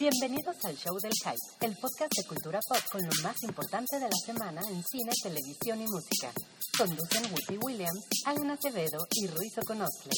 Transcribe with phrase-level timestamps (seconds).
[0.00, 4.06] Bienvenidos al Show del Hype, el podcast de cultura pop con lo más importante de
[4.06, 6.32] la semana en cine, televisión y música.
[6.78, 10.10] Conducen Whoopi Williams, Alan Acevedo y Ruiz Oconostle.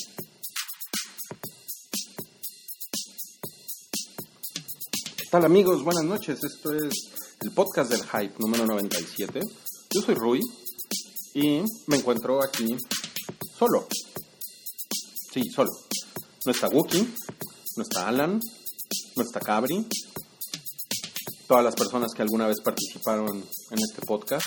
[5.17, 5.83] ¿Qué tal amigos?
[5.83, 6.39] Buenas noches.
[6.45, 7.11] Esto es
[7.41, 9.41] el podcast del Hype número 97.
[9.91, 10.41] Yo soy Rui
[11.35, 12.77] y me encuentro aquí
[13.59, 13.89] solo.
[15.33, 15.73] Sí, solo.
[16.47, 17.05] No está Wookie,
[17.79, 18.39] no está Alan,
[19.17, 19.87] no está Cabri,
[21.47, 23.29] todas las personas que alguna vez participaron
[23.71, 24.47] en este podcast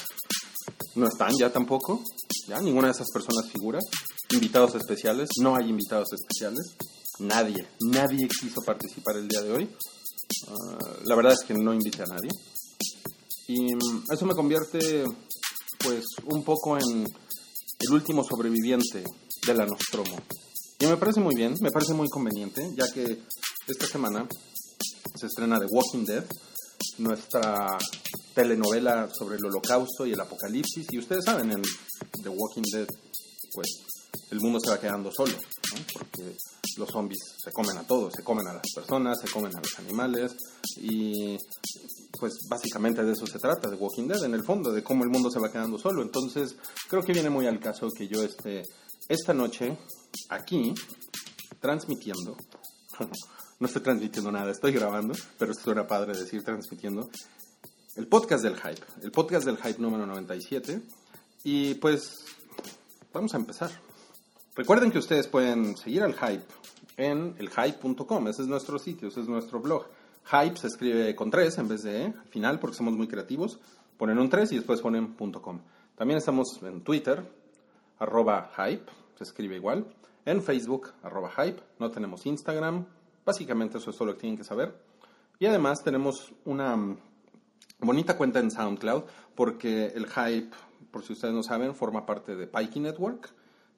[0.95, 2.01] no están ya tampoco,
[2.47, 3.79] ya ninguna de esas personas figura.
[4.31, 6.75] Invitados especiales, no hay invitados especiales,
[7.19, 9.69] nadie, nadie quiso participar el día de hoy.
[10.47, 12.29] Ah, la verdad es que no invité a nadie.
[13.47, 15.03] Y mm, eso me convierte
[15.83, 17.05] pues un poco en
[17.79, 19.03] el último sobreviviente
[19.45, 20.17] de la Nostromo.
[20.79, 23.19] Y me parece muy bien, me parece muy conveniente, ya que
[23.67, 24.27] esta semana
[25.15, 26.25] se estrena The Walking Dead,
[26.97, 27.77] nuestra
[28.33, 30.87] telenovela sobre el holocausto y el apocalipsis.
[30.91, 31.61] Y ustedes saben, en
[32.21, 32.87] The Walking Dead,
[33.53, 33.67] pues
[34.31, 35.33] el mundo se va quedando solo,
[35.93, 36.35] porque
[36.77, 39.79] los zombies se comen a todos, se comen a las personas, se comen a los
[39.79, 40.35] animales
[40.77, 41.37] y
[42.19, 45.09] pues básicamente de eso se trata, de Walking Dead, en el fondo, de cómo el
[45.09, 46.01] mundo se va quedando solo.
[46.01, 46.55] Entonces
[46.89, 48.63] creo que viene muy al caso que yo esté
[49.07, 49.77] esta noche
[50.29, 50.73] aquí
[51.59, 52.35] transmitiendo
[53.59, 57.09] no estoy transmitiendo nada, estoy grabando, pero suena padre decir transmitiendo.
[57.95, 60.81] El podcast del hype, el podcast del hype número 97.
[61.43, 62.25] Y pues
[63.13, 63.71] vamos a empezar.
[64.55, 66.43] Recuerden que ustedes pueden seguir al hype
[66.97, 69.85] en elhype.com, ese es nuestro sitio, ese es nuestro blog.
[70.25, 73.59] Hype se escribe con tres en vez de e, al final porque somos muy creativos.
[73.97, 75.61] Ponen un 3 y después ponen .com.
[75.95, 77.23] También estamos en Twitter,
[77.97, 79.87] arroba hype, se escribe igual.
[80.25, 81.61] En Facebook, arroba hype.
[81.79, 82.85] No tenemos Instagram,
[83.25, 84.75] Básicamente eso es todo lo que tienen que saber.
[85.39, 86.97] Y además tenemos una mm,
[87.79, 90.55] bonita cuenta en SoundCloud porque el Hype,
[90.91, 93.33] por si ustedes no saben, forma parte de Pikey Network,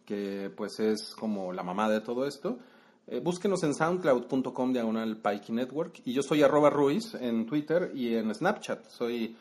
[0.06, 2.60] que pues es como la mamá de todo esto.
[3.08, 8.16] Eh, búsquenos en soundcloud.com diagonal Pikey Network y yo soy arroba Ruiz en Twitter y
[8.16, 8.86] en Snapchat.
[8.90, 9.36] Soy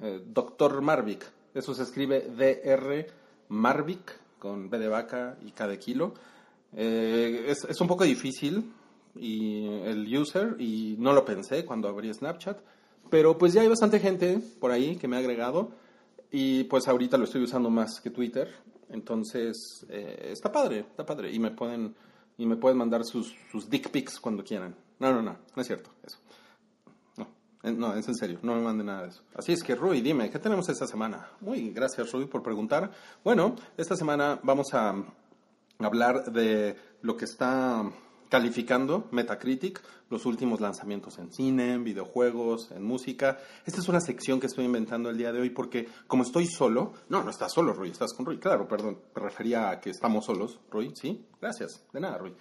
[0.00, 0.80] eh, Dr.
[0.80, 1.28] Marvic.
[1.52, 3.06] Eso se escribe DR
[3.48, 6.14] Marvic con B de vaca y K de kilo.
[6.76, 8.72] Eh, es, es, un poco difícil
[9.14, 12.58] y el user y no lo pensé cuando abrí Snapchat,
[13.10, 15.70] pero pues ya hay bastante gente por ahí que me ha agregado
[16.30, 18.52] y pues ahorita lo estoy usando más que Twitter,
[18.90, 21.94] entonces eh, está padre, está padre y me pueden
[22.36, 24.74] y me pueden mandar sus, sus dick pics cuando quieran.
[25.00, 26.18] No, no, no, no es cierto eso.
[27.16, 27.26] No,
[27.72, 29.22] no, es en serio, no me manden nada de eso.
[29.34, 31.28] Así es que, Rui, dime, ¿qué tenemos esta semana?
[31.40, 32.90] Muy gracias, Rui, por preguntar.
[33.24, 34.94] Bueno, esta semana vamos a
[35.80, 37.84] hablar de lo que está
[38.28, 43.38] calificando Metacritic los últimos lanzamientos en cine, en videojuegos, en música.
[43.66, 46.94] Esta es una sección que estoy inventando el día de hoy porque como estoy solo,
[47.08, 48.38] no, no estás solo, Rui, estás con Rui.
[48.38, 52.34] Claro, perdón, me refería a que estamos solos, Rui, sí, gracias, de nada, Rui.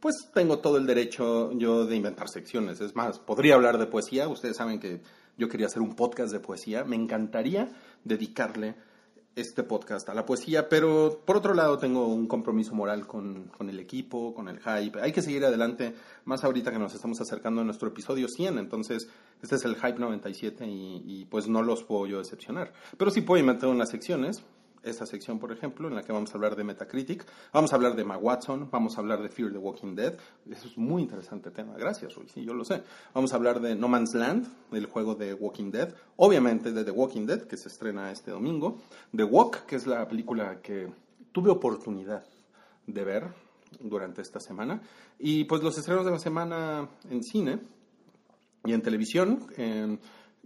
[0.00, 2.80] Pues tengo todo el derecho yo de inventar secciones.
[2.80, 4.28] Es más, podría hablar de poesía.
[4.28, 5.00] Ustedes saben que
[5.36, 6.84] yo quería hacer un podcast de poesía.
[6.84, 7.72] Me encantaría
[8.04, 8.76] dedicarle
[9.40, 13.78] este podcast a la poesía, pero por otro lado tengo un compromiso moral con, el
[13.78, 15.00] equipo, con el hype.
[15.00, 15.94] Hay que seguir adelante,
[16.24, 19.08] más ahorita que nos estamos acercando a nuestro episodio 100, entonces
[19.42, 22.72] este es el hype 97 y, y pues no los puedo yo decepcionar.
[22.96, 24.42] Pero sí puedo inventar unas secciones
[24.90, 27.94] esta sección, por ejemplo, en la que vamos a hablar de Metacritic, vamos a hablar
[27.96, 30.14] de Ma Watson, vamos a hablar de Fear the Walking Dead.
[30.50, 31.74] Eso es muy interesante tema.
[31.76, 32.32] Gracias, Ruiz.
[32.32, 32.82] Sí, yo lo sé.
[33.14, 35.94] Vamos a hablar de No Man's Land, del juego de Walking Dead.
[36.16, 38.78] Obviamente de The Walking Dead, que se estrena este domingo.
[39.14, 40.88] The Walk, que es la película que
[41.32, 42.24] tuve oportunidad
[42.86, 43.28] de ver
[43.80, 44.80] durante esta semana.
[45.18, 47.60] Y pues los estrenos de la semana en cine
[48.64, 49.46] y en televisión,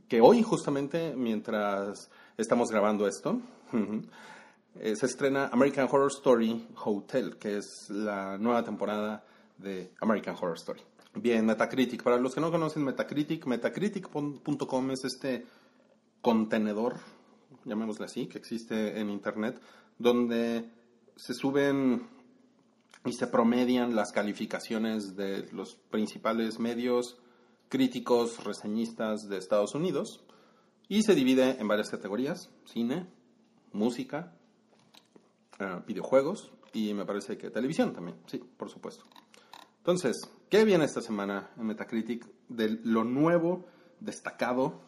[0.08, 3.40] que hoy justamente, mientras estamos grabando esto,
[3.72, 9.24] eh, se estrena American Horror Story Hotel, que es la nueva temporada
[9.58, 10.80] de American Horror Story.
[11.14, 12.02] Bien, Metacritic.
[12.02, 15.46] Para los que no conocen Metacritic, metacritic.com es este
[16.22, 16.96] contenedor,
[17.64, 19.60] llamémosle así, que existe en Internet,
[19.98, 20.70] donde
[21.16, 22.08] se suben
[23.04, 27.18] y se promedian las calificaciones de los principales medios
[27.68, 30.24] críticos, reseñistas de Estados Unidos,
[30.88, 33.06] y se divide en varias categorías, cine,
[33.72, 34.32] música,
[35.58, 39.04] eh, videojuegos y me parece que televisión también, sí, por supuesto.
[39.78, 43.64] Entonces, ¿qué viene esta semana en Metacritic de lo nuevo,
[44.00, 44.80] destacado,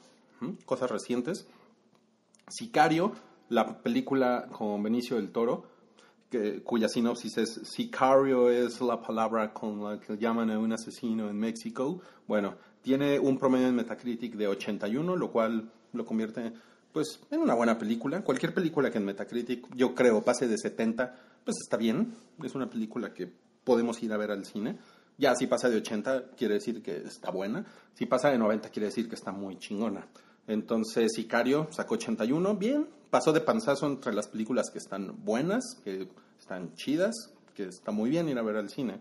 [0.64, 1.48] cosas recientes?
[2.48, 3.12] Sicario,
[3.48, 5.64] la película con Benicio del Toro,
[6.30, 11.28] que, cuya sinopsis es Sicario es la palabra con la que llaman a un asesino
[11.28, 12.00] en México.
[12.26, 16.52] Bueno, tiene un promedio en Metacritic de 81, lo cual lo convierte
[16.94, 18.22] pues en una buena película.
[18.22, 21.12] Cualquier película que en Metacritic yo creo pase de 70,
[21.44, 22.14] pues está bien.
[22.42, 23.28] Es una película que
[23.64, 24.78] podemos ir a ver al cine.
[25.18, 27.66] Ya si pasa de 80 quiere decir que está buena.
[27.94, 30.06] Si pasa de 90 quiere decir que está muy chingona.
[30.46, 32.86] Entonces Sicario sacó 81, bien.
[33.10, 36.08] Pasó de panzazo entre las películas que están buenas, que
[36.38, 39.00] están chidas, que está muy bien ir a ver al cine.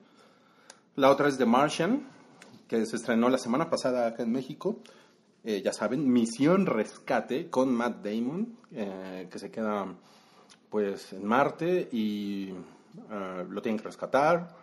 [0.96, 2.08] La otra es The Martian,
[2.68, 4.80] que se estrenó la semana pasada acá en México.
[5.46, 9.88] Eh, ya saben, Misión Rescate con Matt Damon, eh, que se queda
[10.70, 12.50] pues en Marte y
[13.12, 14.56] eh, lo tienen que rescatar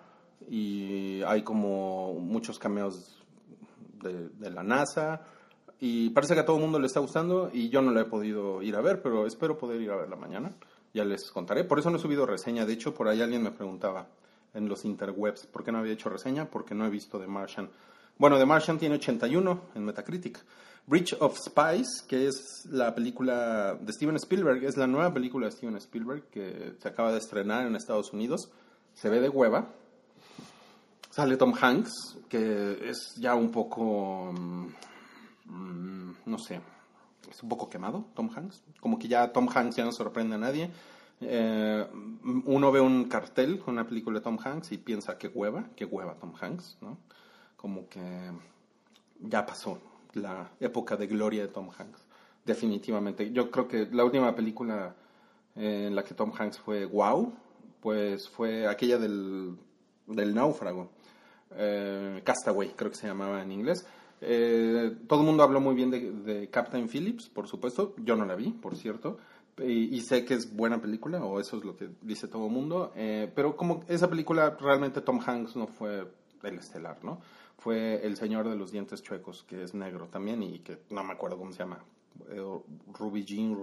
[0.48, 3.22] y hay como muchos cameos
[4.02, 5.20] de, de, la NASA
[5.78, 8.06] y parece que a todo el mundo le está gustando y yo no la he
[8.06, 10.50] podido ir a ver, pero espero poder ir a verla mañana.
[10.92, 11.64] Ya les contaré.
[11.64, 12.66] Por eso no he subido reseña.
[12.66, 14.08] De hecho, por ahí alguien me preguntaba
[14.54, 17.70] en los interwebs por qué no había hecho reseña, porque no he visto The Martian.
[18.18, 20.44] Bueno, The Martian tiene 81 en Metacritic.
[20.90, 25.52] Bridge of Spies, que es la película de Steven Spielberg, es la nueva película de
[25.52, 28.50] Steven Spielberg que se acaba de estrenar en Estados Unidos.
[28.92, 29.68] Se ve de hueva.
[31.10, 36.60] Sale Tom Hanks, que es ya un poco mm, no sé,
[37.30, 38.60] es un poco quemado Tom Hanks.
[38.80, 40.72] Como que ya Tom Hanks ya no sorprende a nadie.
[41.20, 41.86] Eh,
[42.46, 45.84] uno ve un cartel con una película de Tom Hanks y piensa que hueva, que
[45.84, 46.98] hueva Tom Hanks, ¿no?
[47.56, 48.32] Como que
[49.20, 52.06] ya pasó la época de gloria de Tom Hanks,
[52.44, 53.32] definitivamente.
[53.32, 54.94] Yo creo que la última película
[55.56, 57.32] en la que Tom Hanks fue wow,
[57.80, 59.56] pues fue aquella del,
[60.06, 60.90] del náufrago,
[61.56, 63.84] eh, Castaway, creo que se llamaba en inglés
[64.20, 67.94] eh, todo el mundo habló muy bien de, Captain Phillips, por supuesto.
[67.98, 69.18] Yo no la vi, por cierto.
[69.58, 72.92] Y, sé que es buena película, o eso es lo que dice todo el mundo.
[72.96, 76.06] Eh, pero como esa película, realmente Tom Hanks no fue
[76.42, 77.20] el estelar, ¿no?
[77.60, 81.12] Fue El Señor de los Dientes Chuecos, que es negro también y que no me
[81.12, 81.78] acuerdo cómo se llama.
[82.28, 82.42] Eh,
[82.98, 83.56] Ruby Jean,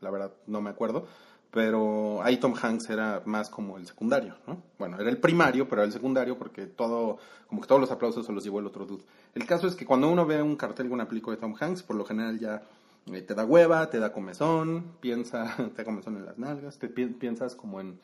[0.00, 1.06] la verdad no me acuerdo
[1.50, 4.62] pero ahí Tom Hanks era más como el secundario, ¿no?
[4.78, 7.18] Bueno, era el primario, pero era el secundario porque todo,
[7.48, 9.04] como que todos los aplausos se los llevó el otro dude.
[9.34, 11.82] El caso es que cuando uno ve un cartel de una película de Tom Hanks,
[11.82, 12.62] por lo general ya
[13.06, 16.88] eh, te da hueva, te da comezón, piensa, te da comezón en las nalgas, te
[16.88, 17.98] piensas como en,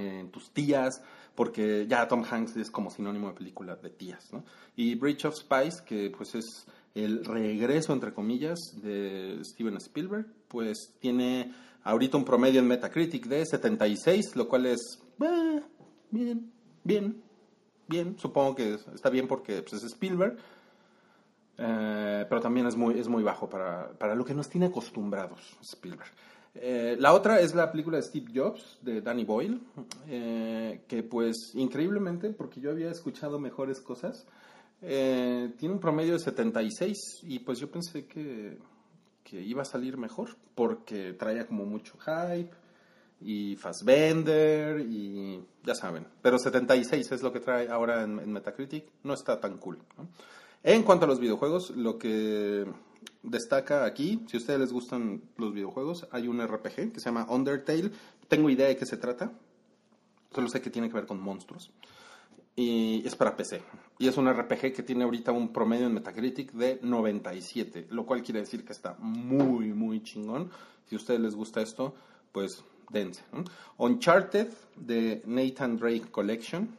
[0.00, 1.02] en tus tías,
[1.34, 4.44] porque ya Tom Hanks es como sinónimo de película de tías, ¿no?
[4.76, 10.94] Y Bridge of Spies, que pues es el regreso, entre comillas, de Steven Spielberg, pues
[10.98, 11.52] tiene
[11.84, 15.62] ahorita un promedio en Metacritic de 76, lo cual es eh,
[16.10, 16.52] bien,
[16.82, 17.22] bien,
[17.86, 18.18] bien.
[18.18, 20.36] Supongo que está bien porque pues, es Spielberg,
[21.58, 25.56] eh, pero también es muy, es muy bajo para, para lo que nos tiene acostumbrados
[25.62, 26.10] Spielberg.
[26.54, 29.60] Eh, la otra es la película de Steve Jobs, de Danny Boyle,
[30.06, 34.26] que pues increíblemente, porque yo había escuchado mejores cosas,
[34.80, 38.58] tiene un promedio de 76 y pues yo pensé que
[39.30, 42.50] que iba a salir mejor porque traía como mucho hype
[43.20, 46.06] y Fassbender y ya saben.
[46.20, 49.78] Pero 76 es lo que trae ahora en, Metacritic, no está tan cool.
[50.62, 52.66] En cuanto a los videojuegos, lo que
[53.22, 57.26] destaca aquí, si a ustedes les gustan los videojuegos, hay un RPG que se llama
[57.28, 57.90] Undertale.
[58.28, 59.32] Tengo idea de qué se trata,
[60.32, 61.72] solo sé que tiene que ver con monstruos
[62.60, 63.62] y es para PC.
[63.98, 68.22] Y es un RPG que tiene ahorita un promedio en Metacritic de 97, lo cual
[68.22, 70.50] quiere decir que está muy, muy chingón.
[70.86, 71.94] Si a ustedes les gusta esto,
[72.32, 73.22] pues dense.
[73.78, 76.76] Uncharted de Nathan Drake Collection.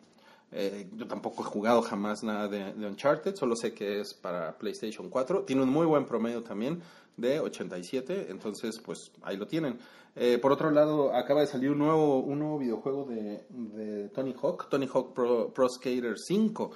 [0.53, 5.09] Eh, yo tampoco he jugado jamás nada de, Uncharted, solo sé que es para PlayStation
[5.09, 5.43] 4.
[5.43, 6.81] Tiene un muy buen promedio también
[7.15, 9.79] de 87, entonces pues ahí lo tienen.
[10.15, 14.67] Eh, por otro lado, acaba de salir un nuevo, un nuevo videojuego de, Tony Hawk,
[14.69, 16.71] Tony Hawk Pro, Skater 5.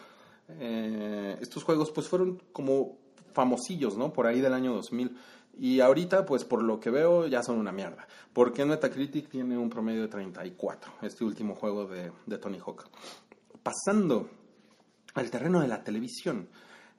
[0.60, 2.98] Eh, estos juegos pues fueron como
[3.34, 4.14] famosillos, ¿no?
[4.14, 5.18] Por ahí del año 2000.
[5.58, 8.08] Y ahorita, pues por lo que veo, ya son una mierda.
[8.34, 12.86] Porque Metacritic tiene un promedio de 34, este último juego de Tony Hawk.
[13.66, 14.30] Pasando
[15.16, 16.48] al terreno de la televisión.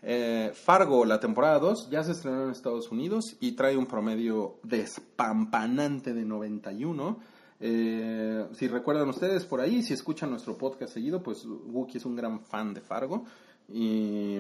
[0.03, 4.59] Eh, Fargo, la temporada 2, ya se estrenó en Estados Unidos y trae un promedio
[4.65, 7.21] despampanante de 91.
[7.61, 12.17] Eh, si recuerdan ustedes por ahí, si escuchan nuestro podcast seguido, pues Wookie es un
[12.17, 13.25] gran fan de Fargo.
[13.69, 14.39] Y,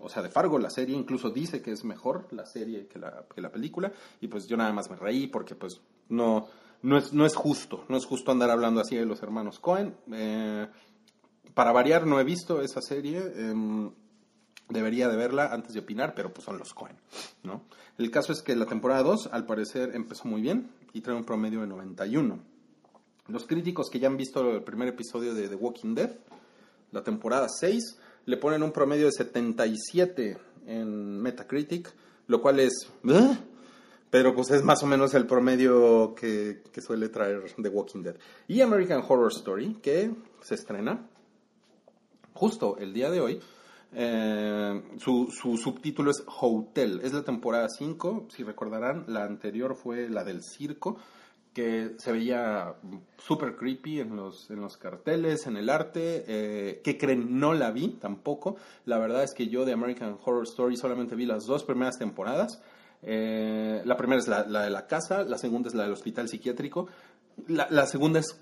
[0.00, 3.50] o sea, de Fargo, la serie, incluso dice que es mejor la serie que la,
[3.52, 3.92] película.
[4.20, 6.48] Y pues yo nada más me reí porque pues no,
[6.82, 9.94] no, es, no es justo, no es justo andar hablando así de los hermanos Cohen.
[10.12, 10.66] Eh,
[11.58, 13.18] para variar, no he visto esa serie.
[13.34, 13.90] Em,
[14.68, 16.94] debería de verla antes de opinar, pero pues son los Cohen,
[17.42, 17.64] ¿no?
[17.98, 21.24] El caso es que la temporada 2, al parecer, empezó muy bien y trae un
[21.24, 22.38] promedio de 91.
[23.26, 26.12] Los críticos que ya han visto el primer episodio de The Walking Dead,
[26.92, 30.38] la temporada 6, le ponen un promedio de 77
[30.68, 31.92] en Metacritic,
[32.28, 32.88] lo cual es...
[33.04, 33.36] ¿eh?
[34.10, 38.14] Pero pues es más o menos el promedio que, que, suele traer The Walking Dead.
[38.46, 41.04] Y American Horror Story, que se estrena
[42.38, 43.40] justo el día de hoy.
[43.92, 47.00] Eh, su, su, subtítulo es Hotel.
[47.02, 48.28] Es la temporada 5.
[48.30, 50.98] Si recordarán, la anterior fue la del circo,
[51.52, 52.74] que se veía
[53.16, 56.24] súper creepy en los, en los carteles, en el arte.
[56.28, 57.40] Eh, ¿Qué creen?
[57.40, 58.56] No la vi tampoco.
[58.84, 62.62] La verdad es que yo de American Horror Story solamente vi las dos primeras temporadas.
[63.02, 66.86] Eh, la primera es la, de la casa, la segunda es la del hospital psiquiátrico.
[67.46, 68.40] La, segunda es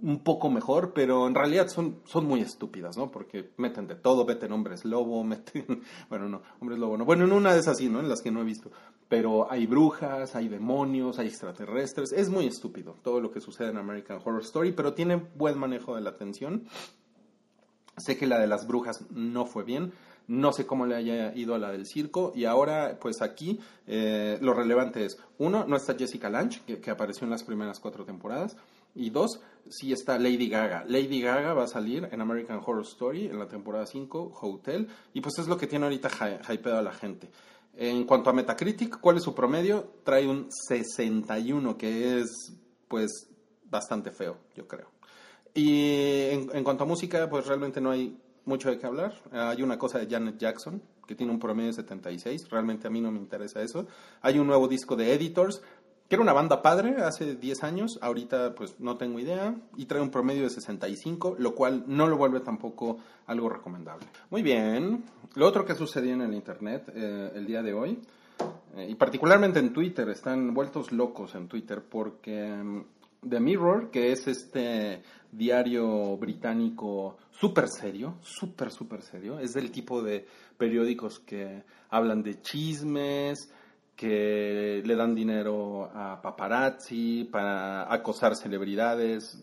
[0.00, 3.10] un poco mejor, pero en realidad son, son muy estúpidas, ¿no?
[3.10, 5.82] Porque meten de todo, meten hombres lobo, meten...
[6.08, 7.04] Bueno, no, hombres lobo no.
[7.04, 8.00] Bueno, en una de esas sí, ¿no?
[8.00, 8.70] En las que no he visto.
[9.08, 12.12] Pero hay brujas, hay demonios, hay extraterrestres.
[12.12, 15.94] Es muy estúpido todo lo que sucede en American Horror Story, pero tiene buen manejo
[15.94, 16.64] de la atención.
[17.96, 19.92] Sé que la de las brujas no fue bien.
[20.28, 22.32] No sé cómo le haya ido a la del circo.
[22.36, 27.24] Y ahora, pues aquí, eh, lo relevante es, uno, no está Jessica Lange, que, apareció
[27.24, 28.56] en las primeras cuatro temporadas.
[28.94, 29.40] Y dos,
[29.70, 30.84] sí está Lady Gaga.
[30.86, 34.88] Lady Gaga va a salir en American Horror Story en la temporada 5, Hotel.
[35.12, 36.10] Y pues es lo que tiene ahorita
[36.52, 37.30] hypeado a la gente.
[37.74, 39.94] En cuanto a Metacritic, ¿cuál es su promedio?
[40.04, 42.52] Trae un 61, que es,
[42.88, 43.28] pues,
[43.70, 44.88] bastante feo, yo creo.
[45.54, 45.84] Y
[46.30, 49.14] en, en cuanto a música, pues realmente no hay mucho de qué hablar.
[49.30, 52.48] Hay una cosa de Janet Jackson, que tiene un promedio de 76.
[52.50, 53.86] Realmente a mí no me interesa eso.
[54.22, 55.62] Hay un nuevo disco de Editors,
[56.08, 57.98] que era una banda padre hace 10 años.
[58.00, 59.54] Ahorita, pues no tengo idea.
[59.76, 64.06] Y trae un promedio de 65, lo cual no lo vuelve tampoco algo recomendable.
[64.30, 65.04] Muy bien.
[65.34, 68.00] Lo otro que sucedió en el internet eh, el día de hoy,
[68.74, 72.54] eh, y particularmente en Twitter, están vueltos locos en Twitter porque.
[72.54, 72.84] Mm,
[73.26, 79.38] The Mirror, que es este diario británico súper serio, súper, súper serio.
[79.38, 83.50] Es del tipo de periódicos que hablan de chismes,
[83.98, 89.42] que le dan dinero a paparazzi para acosar celebridades.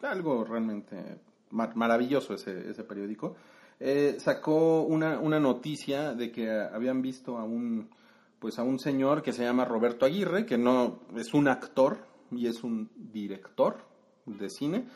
[0.00, 3.36] algo realmente maravilloso ese, ese periódico.
[3.78, 7.90] Eh, sacó una, una noticia de que habían visto a un
[8.38, 11.98] pues a un señor que se llama Roberto Aguirre, que no es un actor,
[12.30, 13.84] y es un director
[14.24, 14.86] de cine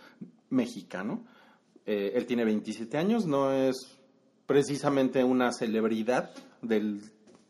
[0.49, 1.25] mexicano.
[1.84, 3.99] Eh, él tiene 27 años, no es
[4.46, 6.30] precisamente una celebridad
[6.62, 7.02] del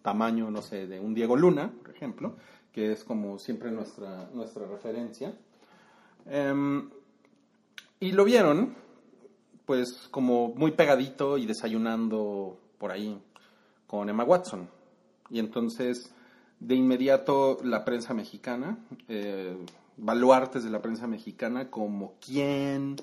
[0.04, 2.36] tamaño, no sé, de un Diego Luna, por ejemplo,
[2.70, 5.34] que es como siempre nuestra, nuestra referencia.
[6.26, 6.90] Em,
[8.00, 8.74] y lo vieron,
[9.64, 13.18] pues como muy pegadito y desayunando por ahí
[13.86, 14.68] con Emma Watson.
[15.30, 16.12] Y entonces
[16.60, 18.76] de inmediato la prensa mexicana,
[19.08, 19.56] eh,
[19.96, 22.96] baluartes de la prensa mexicana como quién,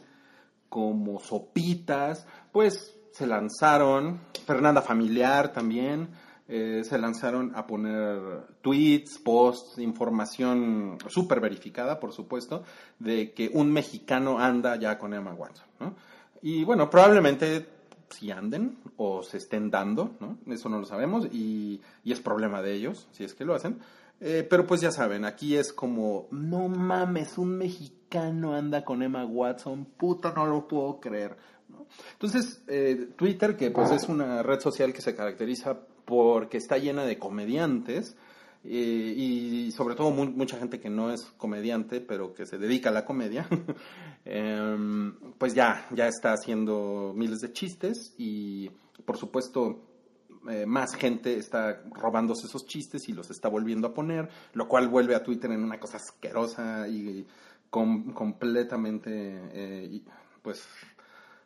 [0.70, 6.10] como sopitas, pues se lanzaron, Fernanda Familiar también,
[6.48, 8.20] eh, se lanzaron a poner
[8.62, 12.64] tweets, posts, información súper verificada, por supuesto,
[13.00, 15.68] de que un mexicano anda ya con Emma Watson.
[15.80, 15.96] ¿no?
[16.42, 17.68] Y bueno, probablemente
[18.10, 20.38] si anden o se estén dando, ¿no?
[20.54, 23.80] Eso no lo sabemos y, y es problema de ellos, si es que lo hacen.
[24.24, 29.26] Eh, pero pues ya saben, aquí es como, no mames, un mexicano anda con Emma
[29.26, 31.36] Watson, puta, no lo puedo creer.
[31.70, 31.88] ¿no?
[32.14, 37.06] Entonces, eh, Twitter, que pues es una red social que se caracteriza porque está llena
[37.06, 38.16] de comediantes,
[38.64, 42.94] eh, y sobre todo mucha gente que no es comediante, pero que se dedica a
[42.94, 43.48] la comedia,
[44.26, 48.70] em, pues ya, ya está haciendo miles de chistes y
[49.04, 49.82] por supuesto
[50.50, 54.90] eh, más gente está robándose esos chistes y los está volviendo a poner, lo cual
[54.90, 57.26] vuelve a Twitter en una cosa asquerosa y
[57.70, 59.10] completamente,
[59.54, 60.02] eh,
[60.42, 60.68] pues,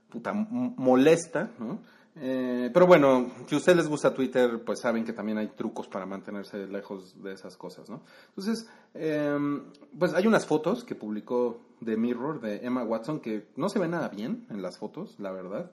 [0.09, 1.81] puta, molesta, ¿no?
[2.17, 5.87] Eh, pero bueno, si a ustedes les gusta Twitter, pues saben que también hay trucos
[5.87, 8.01] para mantenerse lejos de esas cosas, ¿no?
[8.29, 9.65] Entonces, em,
[9.97, 13.89] pues hay unas fotos que publicó The Mirror de Emma Watson que no se ve
[13.89, 15.71] nada bien en las fotos, la verdad.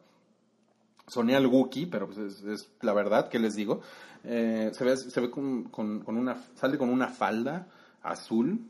[1.07, 3.81] Soné al Wookiee, pero pues es, la verdad que les digo.
[4.25, 7.69] Eh, se ve, se ve con, con, una, sale con una falda
[8.03, 8.67] azul,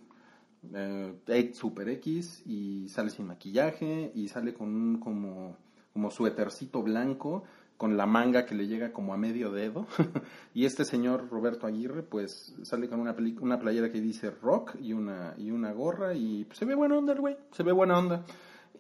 [0.74, 5.56] eh, Super X, y sale sin maquillaje, y sale con un como,
[5.92, 7.44] como suétercito blanco
[7.76, 9.86] con la manga que le llega como a medio dedo.
[10.54, 14.92] y este señor Roberto Aguirre, pues sale con una, una playera que dice rock y
[14.92, 18.24] una, y una gorra y se ve buena onda el güey, se ve buena onda.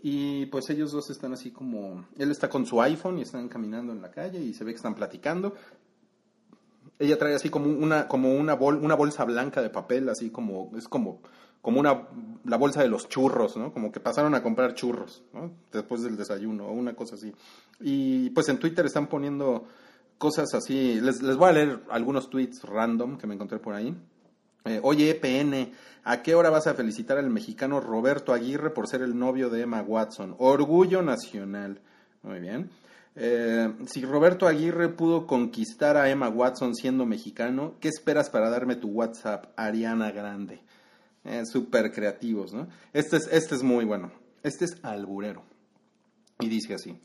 [0.04, 3.92] Y pues ellos dos están así como, él está con su iPhone y están caminando
[3.92, 5.54] en la calle y se ve que están platicando.
[6.98, 10.72] Ella trae así como una, como una, bol, una bolsa blanca de papel, así como,
[10.76, 11.22] es como,
[11.62, 12.08] como una,
[12.44, 13.72] la bolsa de los churros, ¿no?
[13.72, 15.52] Como que pasaron a comprar churros, ¿no?
[15.72, 17.32] Después del desayuno o una cosa así.
[17.80, 19.64] Y pues en Twitter están poniendo
[20.18, 21.00] cosas así.
[21.00, 23.96] Les, les voy a leer algunos tweets random que me encontré por ahí.
[24.64, 25.72] Eh, Oye, EPN,
[26.04, 29.62] ¿a qué hora vas a felicitar al mexicano Roberto Aguirre por ser el novio de
[29.62, 30.34] Emma Watson?
[30.38, 31.80] Orgullo nacional.
[32.22, 32.70] Muy bien.
[33.14, 38.76] Eh, si Roberto Aguirre pudo conquistar a Emma Watson siendo mexicano, ¿qué esperas para darme
[38.76, 40.62] tu WhatsApp, Ariana Grande?
[41.24, 42.68] Eh, Súper creativos, ¿no?
[42.92, 44.10] Este es, este es muy bueno.
[44.42, 45.44] Este es alburero.
[46.40, 46.98] Y dice así.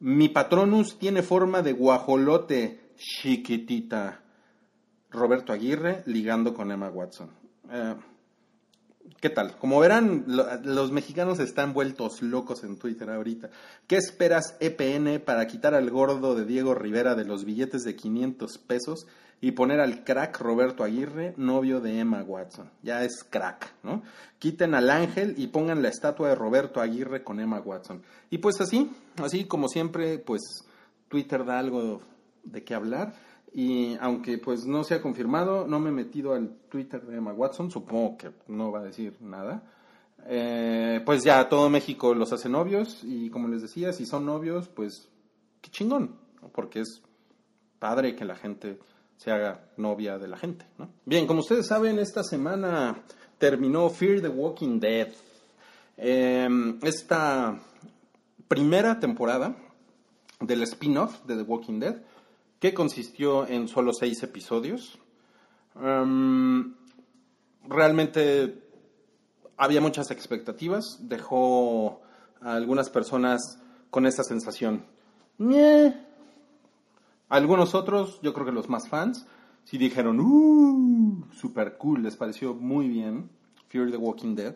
[0.00, 4.20] Mi patronus tiene forma de guajolote, chiquitita.
[5.10, 7.30] Roberto Aguirre ligando con Emma Watson.
[7.70, 7.94] Eh,
[9.20, 9.56] ¿Qué tal?
[9.58, 13.50] Como verán, lo- los mexicanos están vueltos locos en Twitter ahorita.
[13.86, 18.58] ¿Qué esperas EPN para quitar al gordo de Diego Rivera de los billetes de 500
[18.58, 19.06] pesos
[19.40, 22.70] y poner al crack Roberto Aguirre, novio de Emma Watson?
[22.82, 24.02] Ya es crack, ¿no?
[24.38, 28.02] Quiten al ángel y pongan la estatua de Roberto Aguirre con Emma Watson.
[28.30, 28.90] Y pues así,
[29.22, 30.40] así como siempre, pues
[31.08, 32.00] Twitter da algo
[32.42, 33.14] de qué hablar.
[33.56, 37.32] Y aunque pues no se ha confirmado, no me he metido al Twitter de Emma
[37.32, 39.62] Watson, supongo que no va a decir nada.
[40.26, 44.68] Eh, pues ya todo México los hace novios y como les decía, si son novios,
[44.68, 45.08] pues
[45.60, 46.16] qué chingón,
[46.52, 47.00] porque es
[47.78, 48.78] padre que la gente
[49.16, 50.66] se haga novia de la gente.
[51.04, 53.02] Bien, como ustedes saben, esta semana
[53.38, 55.08] terminó Fear the Walking Dead.
[55.96, 56.48] Eh,
[56.82, 57.56] esta
[58.48, 59.54] primera temporada
[60.40, 62.02] del spin-off de The Walking Dead,
[62.64, 64.98] que consistió en solo seis episodios.
[65.74, 66.72] Um,
[67.68, 68.62] realmente
[69.58, 72.00] había muchas expectativas, dejó
[72.40, 74.82] a algunas personas con esa sensación.
[77.28, 79.26] Algunos otros, yo creo que los más fans,
[79.64, 81.26] sí dijeron, ¡uh!
[81.34, 83.28] Super cool, les pareció muy bien
[83.68, 84.54] Fear the Walking Dead.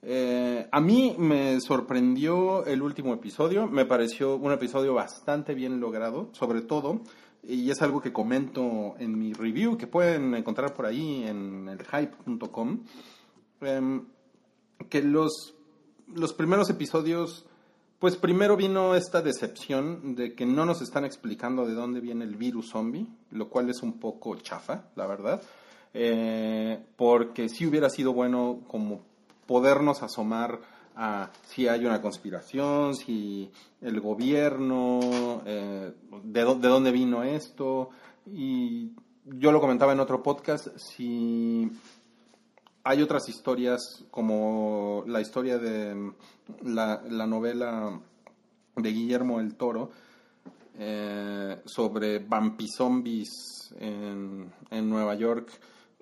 [0.00, 6.28] Eh, a mí me sorprendió el último episodio, me pareció un episodio bastante bien logrado,
[6.32, 7.02] sobre todo,
[7.42, 11.84] y es algo que comento en mi review, que pueden encontrar por ahí en el
[11.84, 12.84] hype.com,
[13.60, 14.04] em,
[14.88, 15.54] que los,
[16.14, 17.46] los primeros episodios,
[17.98, 22.36] pues primero vino esta decepción de que no nos están explicando de dónde viene el
[22.36, 25.42] virus zombie, lo cual es un poco chafa, la verdad,
[25.94, 29.00] eh, porque sí hubiera sido bueno como
[29.46, 30.60] podernos asomar
[30.96, 33.50] a si hay una conspiración, si
[33.80, 35.92] el gobierno, eh,
[36.24, 37.90] de, dó- de dónde vino esto.
[38.26, 38.90] Y
[39.24, 41.70] yo lo comentaba en otro podcast, si
[42.84, 46.14] hay otras historias como la historia de mm,
[46.64, 48.00] la, la novela
[48.76, 49.90] de Guillermo el Toro
[50.78, 55.50] eh, sobre vampizombies en, en Nueva York,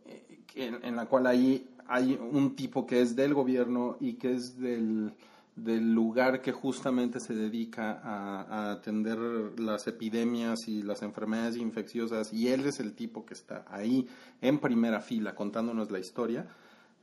[0.06, 4.32] eh, en, en la cual ahí hay un tipo que es del gobierno y que
[4.32, 5.12] es del,
[5.56, 9.18] del lugar que justamente se dedica a, a atender
[9.58, 14.06] las epidemias y las enfermedades infecciosas y él es el tipo que está ahí
[14.40, 16.46] en primera fila contándonos la historia.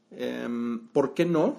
[0.09, 1.57] Em, ¿Por qué no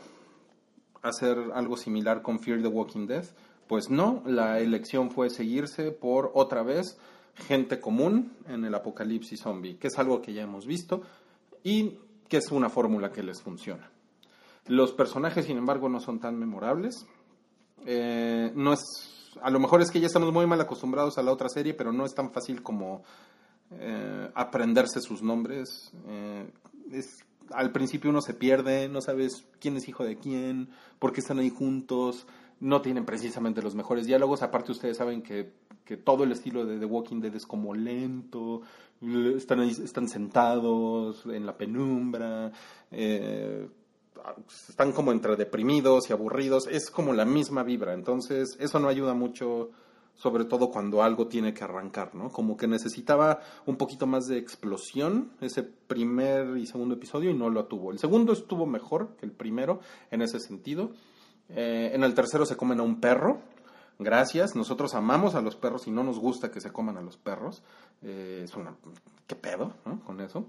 [1.03, 3.27] hacer algo similar con Fear the Walking Dead?
[3.67, 6.99] Pues no, la elección fue seguirse por otra vez
[7.35, 11.03] gente común en el apocalipsis zombie, que es algo que ya hemos visto
[11.63, 13.91] y que es una fórmula que les funciona.
[14.67, 17.07] Los personajes, sin embargo, no son tan memorables.
[17.87, 18.83] Eh, no es,
[19.41, 21.93] a lo mejor es que ya estamos muy mal acostumbrados a la otra serie, pero
[21.93, 23.03] no es tan fácil como
[23.71, 25.91] eh, aprenderse sus nombres.
[26.07, 26.51] Eh,
[27.51, 31.39] al principio uno se pierde, no sabes quién es hijo de quién, por qué están
[31.39, 32.27] ahí juntos,
[32.61, 34.43] no tienen precisamente los mejores diálogos.
[34.43, 35.53] Aparte, ustedes saben que,
[35.85, 38.63] que todo el estilo de The Walking Dead es como lento,
[39.37, 42.53] están, están sentados en la penumbra,
[42.91, 43.69] eh,
[44.69, 46.67] están como entre deprimidos y aburridos.
[46.67, 49.71] Es como la misma vibra, entonces eso no ayuda mucho
[50.19, 52.31] sobre todo cuando algo tiene que arrancar, ¿no?
[52.31, 57.51] Como que necesitaba un poquito más de explosión ese primer y segundo episodio y no
[57.51, 57.93] lo tuvo.
[57.93, 59.79] El segundo estuvo mejor que el primero
[60.11, 60.91] en ese sentido.
[61.49, 63.41] Eh, en el tercero se comen a un perro.
[63.99, 67.17] Gracias, nosotros amamos a los perros y no nos gusta que se coman a los
[67.17, 67.63] perros.
[68.03, 68.77] Eh, es una...
[69.27, 70.01] ¿Qué pedo ¿no?
[70.05, 70.47] con eso?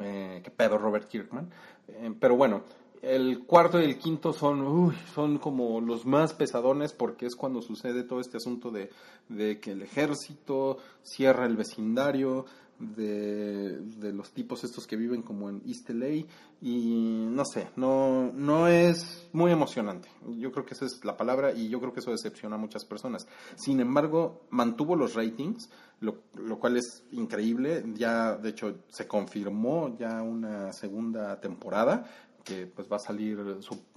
[0.00, 1.50] Eh, ¿Qué pedo Robert Kirkman?
[1.88, 2.62] Eh, pero bueno,
[3.02, 7.62] el cuarto y el quinto son, uy, son como los más pesadones porque es cuando
[7.62, 8.90] sucede todo este asunto de,
[9.28, 12.46] de que el ejército cierra el vecindario,
[12.78, 16.26] de, de, los tipos estos que viven como en East LA
[16.60, 20.08] y no sé, no, no es muy emocionante.
[20.38, 22.84] Yo creo que esa es la palabra y yo creo que eso decepciona a muchas
[22.84, 23.26] personas.
[23.54, 27.84] Sin embargo, mantuvo los ratings, lo, lo cual es increíble.
[27.94, 32.06] Ya, de hecho, se confirmó ya una segunda temporada
[32.44, 33.38] que pues va a salir,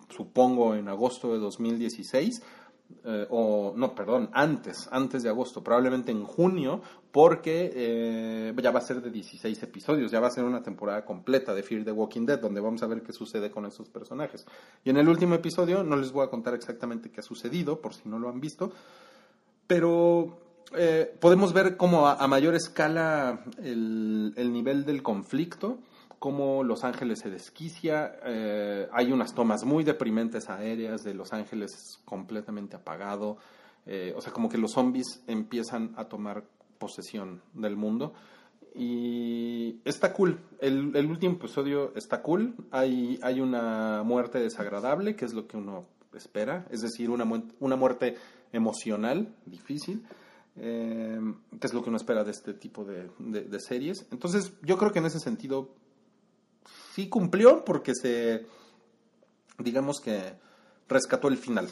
[0.10, 2.42] supongo, en agosto de 2016.
[3.06, 8.80] Eh, o no, perdón, antes, antes de agosto, probablemente en junio, porque eh, ya va
[8.80, 11.92] a ser de 16 episodios, ya va a ser una temporada completa de Fear the
[11.92, 14.46] Walking Dead, donde vamos a ver qué sucede con esos personajes.
[14.84, 17.94] Y en el último episodio no les voy a contar exactamente qué ha sucedido, por
[17.94, 18.72] si no lo han visto,
[19.66, 20.38] pero
[20.76, 25.80] eh, podemos ver cómo a, mayor escala el nivel del conflicto
[26.20, 28.20] cómo Los Ángeles se desquicia.
[28.26, 33.38] Eh, hay unas tomas muy deprimentes aéreas de Los Ángeles completamente apagado.
[33.86, 36.44] Eh, o sea, como que los zombies empiezan a tomar
[36.78, 38.14] posesión del mundo.
[38.76, 40.40] Y está cool.
[40.60, 42.56] El, último episodio está cool.
[42.72, 46.68] Hay, hay una muerte desagradable, que es lo que uno espera.
[46.70, 48.16] Es decir, una, muerte
[48.52, 50.04] emocional, difícil.
[50.62, 51.20] Eh,
[51.60, 54.06] que es lo que uno espera de este tipo de, series.
[54.12, 55.70] Entonces, yo creo que en ese sentido
[56.94, 58.46] sí cumplió porque se,
[59.58, 60.34] digamos que
[60.88, 61.70] rescató el final.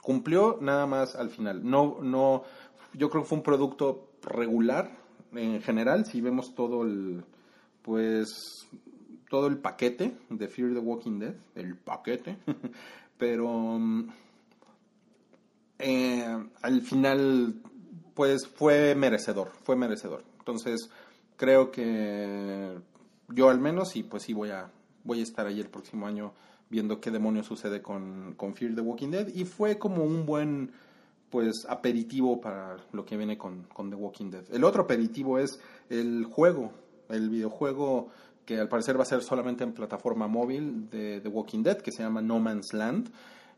[0.00, 1.68] Cumplió nada más al final.
[1.68, 2.44] No, no,
[2.92, 4.90] yo creo que fue un producto regular
[5.32, 6.06] en general.
[6.06, 7.24] Si vemos todo el,
[7.82, 8.66] pues,
[9.28, 12.36] todo el paquete de Fear the Walking Dead, el paquete,
[13.18, 13.80] pero
[15.78, 17.60] eh, al final,
[18.14, 20.22] pues, fue merecedor, fue merecedor.
[20.38, 20.88] Entonces,
[21.36, 22.76] creo que
[23.28, 24.70] yo al menos, y pues sí voy a,
[25.04, 26.32] voy a estar ahí el próximo año
[26.68, 29.28] viendo qué demonios sucede con, con Fear the Walking Dead.
[29.34, 30.72] Y fue como un buen
[31.30, 34.44] pues aperitivo para lo que viene con, con The Walking Dead.
[34.52, 35.60] El otro aperitivo es
[35.90, 36.72] el juego,
[37.08, 38.08] el videojuego
[38.44, 41.90] que al parecer va a ser solamente en plataforma móvil de The Walking Dead, que
[41.90, 43.10] se llama No Man's Land.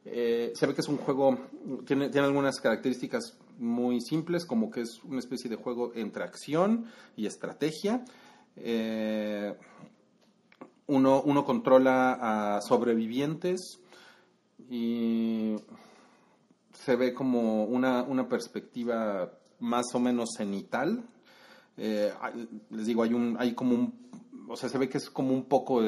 [0.05, 1.39] Eh, se ve que es un juego,
[1.85, 6.87] tiene, tiene algunas características muy simples, como que es una especie de juego entre acción
[7.17, 8.03] y estrategia.
[8.61, 9.55] Eh,
[10.87, 13.81] uno, uno controla a sobrevivientes
[14.71, 15.57] y
[16.73, 21.05] se ve como una, una perspectiva más o menos cenital.
[21.77, 22.13] Eh,
[22.71, 24.11] les digo, hay, un, hay como un,
[24.49, 25.83] o sea, se ve que es como un poco,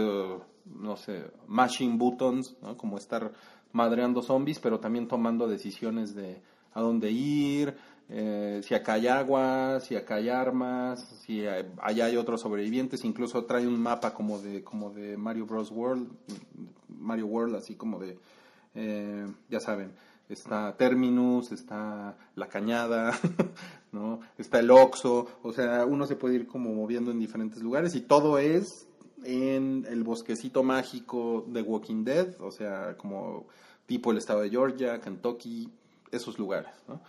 [0.66, 3.33] no sé, mashing buttons, como estar
[3.72, 7.76] madreando zombies, pero también tomando decisiones de a dónde ir,
[8.12, 13.44] eh, si acá hay agua, si acá hay armas, si allá hay otros sobrevivientes, incluso
[13.44, 15.70] trae un mapa como de, como de Mario Bros.
[15.70, 16.10] World,
[16.88, 18.18] Mario World, así como de,
[18.74, 19.92] eh, ya saben,
[20.28, 23.12] está Terminus, está La Cañada,
[23.92, 24.20] ¿no?
[24.36, 28.00] está el Oxo, o sea, uno se puede ir como moviendo en diferentes lugares y
[28.00, 28.88] todo es
[29.22, 33.46] en el bosquecito mágico de Walking Dead, o sea, como
[33.86, 35.70] tipo el estado de Georgia, Kentucky,
[36.10, 37.00] esos lugares, ¿no?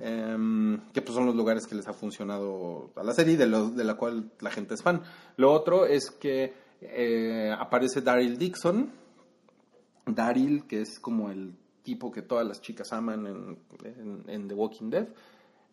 [0.00, 3.84] Em, que pues son los lugares que les ha funcionado a la serie de, de
[3.84, 5.02] la cual la gente es fan.
[5.36, 8.90] Lo otro es que eh, aparece Daryl Dixon,
[10.06, 13.58] Daryl que es como el tipo que todas las chicas aman
[14.26, 15.08] en, The Walking Dead,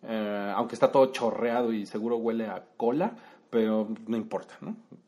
[0.04, 3.16] eh, aunque está todo chorreado y seguro huele a cola,
[3.50, 4.58] pero no importa.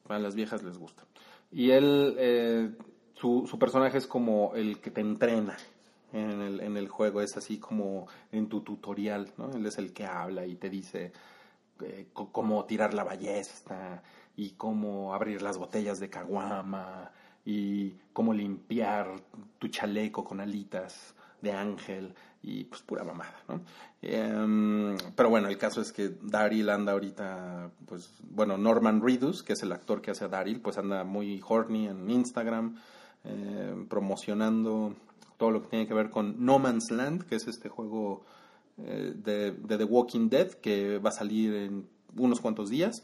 [0.10, 1.04] A las viejas les gusta.
[1.52, 2.72] Y él, eh,
[3.16, 5.58] su personaje es como el que te entrena,
[6.14, 9.52] en el, juego, es así como en tu tutorial, ¿no?
[9.52, 11.12] Él es el que habla y te dice
[11.82, 14.02] eh, cómo tirar la ballesta
[14.36, 17.12] y cómo abrir las botellas de caguama
[17.46, 19.22] y cómo limpiar
[19.60, 23.62] tu chaleco con alitas de ángel y pues pura mamada, ¿no?
[24.02, 29.54] Em, pero bueno, el caso es que Daryl anda ahorita, pues bueno, Norman Reedus, que
[29.54, 32.78] es el actor que hace a Daryl, pues anda muy horny en Instagram,
[33.24, 34.96] eh, promocionando
[35.38, 38.24] todo lo que tiene que ver con No Man's Land, que es este juego
[38.78, 43.04] eh, de, The Walking Dead que va a salir en unos cuantos días.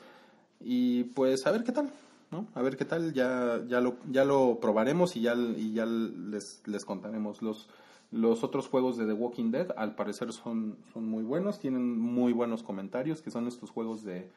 [0.59, 1.91] Y pues a ver qué tal,
[2.31, 2.47] ¿no?
[2.53, 6.61] A ver qué tal, ya, ya, lo, ya lo probaremos y ya, y ya les,
[6.65, 7.41] les contaremos.
[7.41, 7.69] Los,
[8.11, 12.33] los otros juegos de The Walking Dead al parecer son, son muy buenos, tienen muy
[12.33, 14.29] buenos comentarios, que son estos juegos de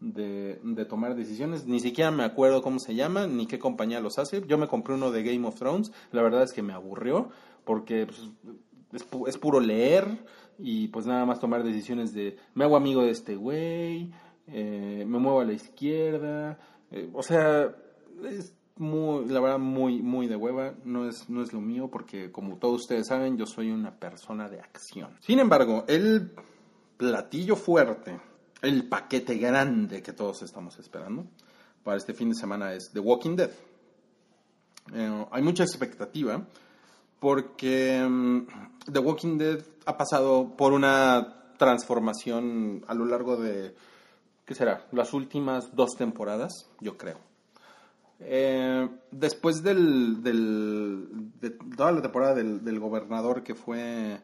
[0.00, 1.66] de, tomar decisiones.
[1.66, 4.42] Ni siquiera me acuerdo cómo se llama, ni qué compañía los hace.
[4.46, 5.92] Yo me compré uno de Game of Thrones.
[6.12, 7.30] La verdad es que me aburrió,
[7.64, 10.06] porque pues, es, puro leer
[10.58, 14.12] y pues nada más tomar decisiones de me hago amigo de este güey,
[14.46, 16.58] eh, me muevo a la izquierda.
[16.90, 17.74] Eh, o sea,
[18.24, 20.74] es muy, la verdad, muy, muy de hueva.
[20.84, 24.48] No es, no es lo mío, porque como todos ustedes saben, yo soy una persona
[24.48, 25.10] de acción.
[25.20, 26.32] Sin embargo, el
[26.96, 28.20] platillo fuerte
[28.64, 31.26] el paquete grande que todos estamos esperando
[31.82, 33.50] para este fin de semana es The Walking Dead.
[34.94, 36.42] Eh, hay mucha expectativa
[37.20, 38.46] porque mm,
[38.90, 43.74] The Walking Dead ha pasado por una transformación a lo largo de,
[44.46, 44.86] ¿qué será?
[44.92, 47.18] Las últimas dos temporadas, yo creo.
[48.20, 54.20] Eh, después del, del, de toda la temporada del, del gobernador que fue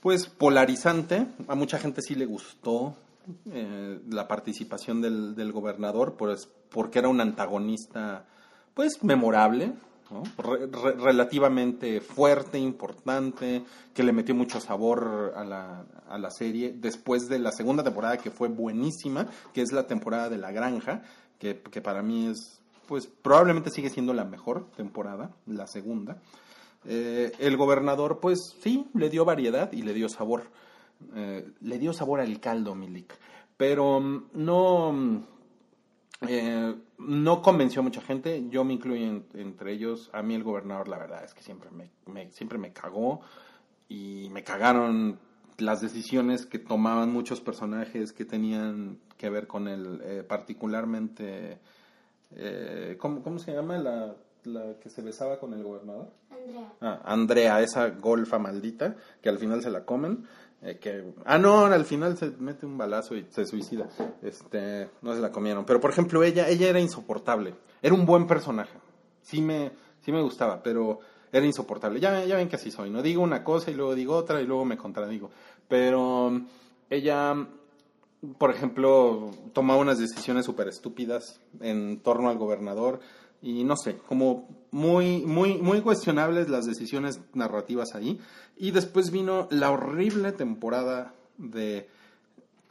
[0.00, 2.96] pues polarizante, a mucha gente sí le gustó
[3.50, 8.26] eh, la participación del, gobernador, pues, porque era un antagonista
[8.74, 9.74] pues memorable,
[10.98, 17.82] relativamente fuerte, importante, que le metió mucho sabor a la, serie, después de la segunda
[17.82, 21.02] temporada que fue buenísima, que es la temporada de la granja,
[21.38, 26.18] que, que para mí es, pues probablemente sigue siendo la mejor temporada, la segunda.
[26.84, 30.44] Eh, el gobernador, pues sí, le dio variedad y le dio sabor.
[31.14, 33.12] Eh, le dio sabor al caldo, Milik.
[33.56, 35.24] Pero mm, no, mm,
[36.28, 38.48] eh, no convenció a mucha gente.
[38.48, 40.10] Yo me incluyo en- entre ellos.
[40.12, 43.20] A mí el gobernador, la verdad, es que siempre me, me- siempre me cagó
[43.88, 45.18] y me cagaron
[45.58, 51.58] las decisiones que tomaban muchos personajes que tenían que ver con él, eh, particularmente,
[52.34, 56.08] eh, ¿cómo, ¿cómo se llama la, la que se besaba con el gobernador?
[56.30, 56.72] Andrea.
[56.80, 60.24] Ah, Andrea, esa golfa maldita, que al final se la comen.
[60.64, 63.88] Eh, que, ah, no, al final se mete un balazo y se suicida.
[64.22, 65.64] Este, no se la comieron.
[65.64, 67.54] Pero, por ejemplo, ella, ella era insoportable.
[67.82, 68.78] Era un buen personaje.
[69.22, 71.00] Sí me, sí me gustaba, pero
[71.32, 71.98] era insoportable.
[71.98, 73.02] Ya, ya ven que así soy, ¿no?
[73.02, 75.30] Digo una cosa y luego digo otra y luego me contradigo.
[75.66, 76.42] Pero
[76.88, 77.34] ella,
[78.38, 83.00] por ejemplo, tomaba unas decisiones súper estúpidas en torno al gobernador
[83.42, 88.20] y no sé, como muy, muy, muy cuestionables las decisiones narrativas ahí.
[88.56, 91.88] Y después vino la horrible temporada de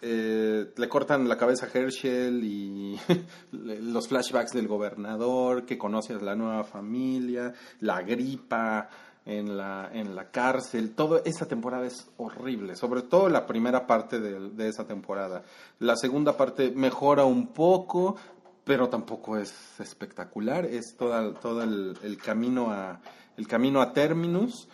[0.03, 2.99] eh, le cortan la cabeza a Herschel y
[3.51, 8.89] los flashbacks del gobernador, que conoce a la nueva familia, la gripa
[9.23, 14.19] en la, en la cárcel, toda esa temporada es horrible, sobre todo la primera parte
[14.19, 15.43] de, de esa temporada.
[15.77, 18.15] La segunda parte mejora un poco,
[18.63, 23.00] pero tampoco es espectacular, es toda, todo el, camino a
[23.38, 24.67] el camino a Terminus.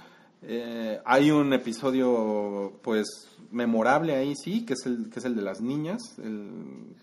[0.44, 3.08] Eh, hay un episodio, pues,
[3.52, 6.02] memorable ahí, sí, que es el, que es el de las niñas,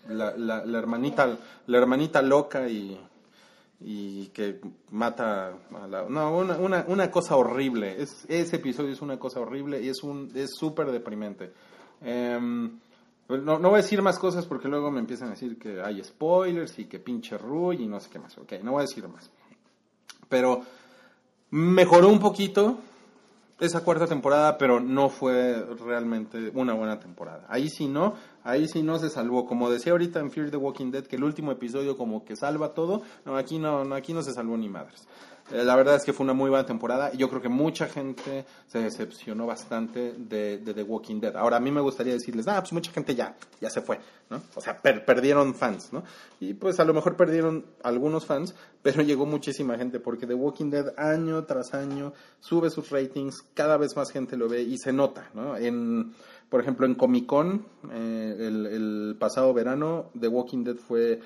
[0.09, 2.99] la, hermanita, la hermanita loca y,
[3.81, 6.05] y que mata a la...
[6.09, 8.01] No, una, una, una cosa horrible.
[8.01, 11.53] Es, ese episodio es una cosa horrible y es un es súper deprimente.
[12.03, 12.79] Em,
[13.28, 16.02] no, no voy a decir más cosas porque luego me empiezan a decir que hay
[16.04, 18.37] spoilers y que pinche Rui y no sé qué más.
[18.38, 19.30] Ok, no voy a decir más.
[20.28, 20.62] Pero
[21.50, 22.78] mejoró un poquito
[23.60, 27.46] esa cuarta temporada, pero no fue realmente una buena temporada.
[27.48, 29.46] Ahí sí no, ahí sí no se salvó.
[29.46, 32.74] Como decía ahorita en Fear the Walking Dead, que el último episodio como que salva
[32.74, 35.06] todo, no, aquí no, no aquí no se salvó ni madres.
[35.52, 37.87] Eh, la verdad es que fue una muy buena temporada y yo creo que mucha
[37.87, 41.37] gente se decepcionó bastante de, de The Walking Dead.
[41.37, 44.40] Ahora, a mí me gustaría decirles, ah, pues mucha gente ya, ya se fue, ¿no?
[44.54, 46.02] O sea, per- perdieron fans, ¿no?
[46.40, 50.70] Y pues a lo mejor perdieron algunos fans, pero llegó muchísima gente porque The Walking
[50.70, 54.94] Dead año tras año sube sus ratings, cada vez más gente lo ve y se
[54.94, 55.59] nota, ¿no?
[55.59, 56.14] En,
[56.48, 61.20] por ejemplo, en Comic Con, eh, el, el pasado verano, The Walking Dead fue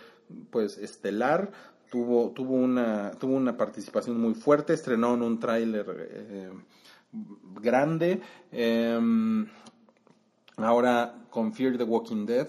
[0.50, 1.52] pues estelar,
[1.90, 6.50] tuvo, tuvo, una, tuvo una participación muy fuerte, estrenaron un tráiler eh,
[7.60, 8.20] grande,
[8.52, 9.46] eh,
[10.56, 12.48] ahora con Fear the Walking Dead,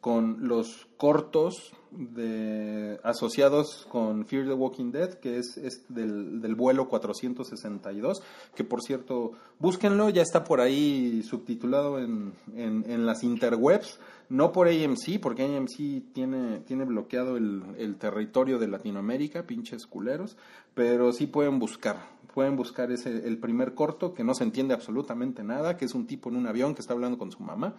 [0.00, 6.54] con los cortos de, asociados con Fear the Walking Dead, que es, es del, del
[6.54, 8.22] vuelo 462,
[8.54, 13.98] que por cierto, búsquenlo, ya está por ahí subtitulado en, en, en las interwebs,
[14.28, 20.36] no por AMC, porque AMC tiene, tiene bloqueado el, el territorio de Latinoamérica, pinches culeros,
[20.74, 21.96] pero sí pueden buscar,
[22.34, 26.06] pueden buscar ese, el primer corto, que no se entiende absolutamente nada, que es un
[26.06, 27.74] tipo en un avión que está hablando con su mamá.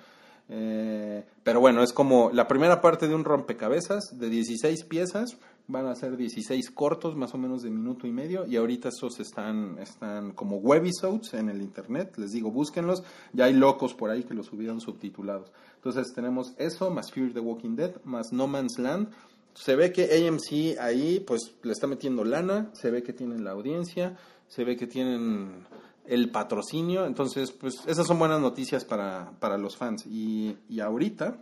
[0.51, 5.85] Eh, pero bueno, es como la primera parte de un rompecabezas de 16 piezas, van
[5.85, 9.77] a ser 16 cortos, más o menos de minuto y medio, y ahorita esos están,
[9.79, 14.33] están como webisodes en el internet, les digo, búsquenlos, ya hay locos por ahí que
[14.33, 15.51] los subieron subtitulados.
[15.79, 19.07] Entonces tenemos eso, más Fear the Walking Dead, más No Man's Land.
[19.53, 23.51] Se ve que AMC ahí pues le está metiendo lana, se ve que tienen la
[23.51, 24.17] audiencia,
[24.49, 25.65] se ve que tienen
[26.05, 27.05] el patrocinio.
[27.05, 30.05] Entonces, pues esas son buenas noticias para, para los fans.
[30.05, 31.37] Y, y ahorita,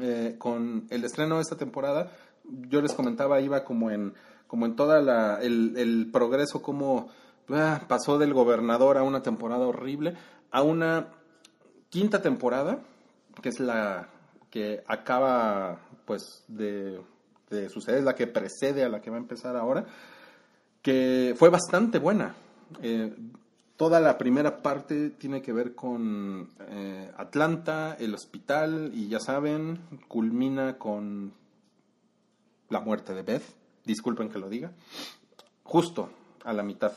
[0.00, 2.12] eh, con el estreno de esta temporada,
[2.70, 4.14] yo les comentaba, iba como en,
[4.46, 7.08] como en toda la, el, el progreso, como
[7.50, 10.14] ah, pasó del gobernador a una temporada horrible,
[10.50, 11.08] a una
[11.90, 12.80] quinta temporada,
[13.42, 14.08] que es la
[14.50, 17.00] que acaba pues de,
[17.50, 19.86] de suceder, es la que precede a la que va a empezar ahora,
[20.82, 22.34] que fue bastante buena.
[22.82, 23.14] Eh,
[23.76, 29.80] toda la primera parte tiene que ver con eh, Atlanta, el hospital, y ya saben,
[30.08, 31.32] culmina con
[32.68, 33.44] la muerte de Beth.
[33.84, 34.72] disculpen que lo diga,
[35.62, 36.10] justo
[36.44, 36.92] a la mitad,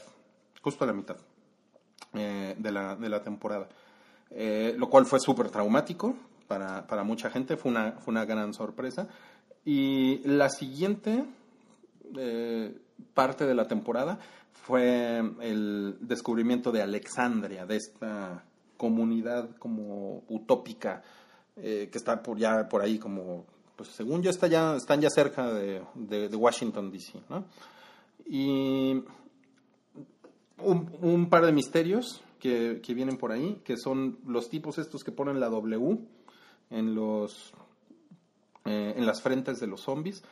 [0.62, 1.18] justo a la mitad
[2.14, 3.68] eh, de, la, de la temporada.
[4.32, 6.16] Lo cual fue súper traumático
[6.50, 9.08] para, para, mucha gente, fue una, fue una gran sorpresa.
[9.64, 11.24] Y la siguiente
[12.18, 12.78] eh,
[13.14, 14.20] parte de la temporada
[14.52, 18.44] fue el descubrimiento de Alexandria, de esta
[18.76, 21.04] comunidad como utópica
[21.56, 23.46] que está por ya por ahí como
[23.80, 27.46] pues según yo está ya, están ya cerca de, de, Washington DC, ¿no?
[28.26, 29.02] Y
[30.62, 35.40] un, par de misterios que, vienen por ahí, que son los tipos estos que ponen
[35.40, 35.98] la W
[36.70, 37.54] en los
[38.66, 40.24] eh, en las frentes de los zombies,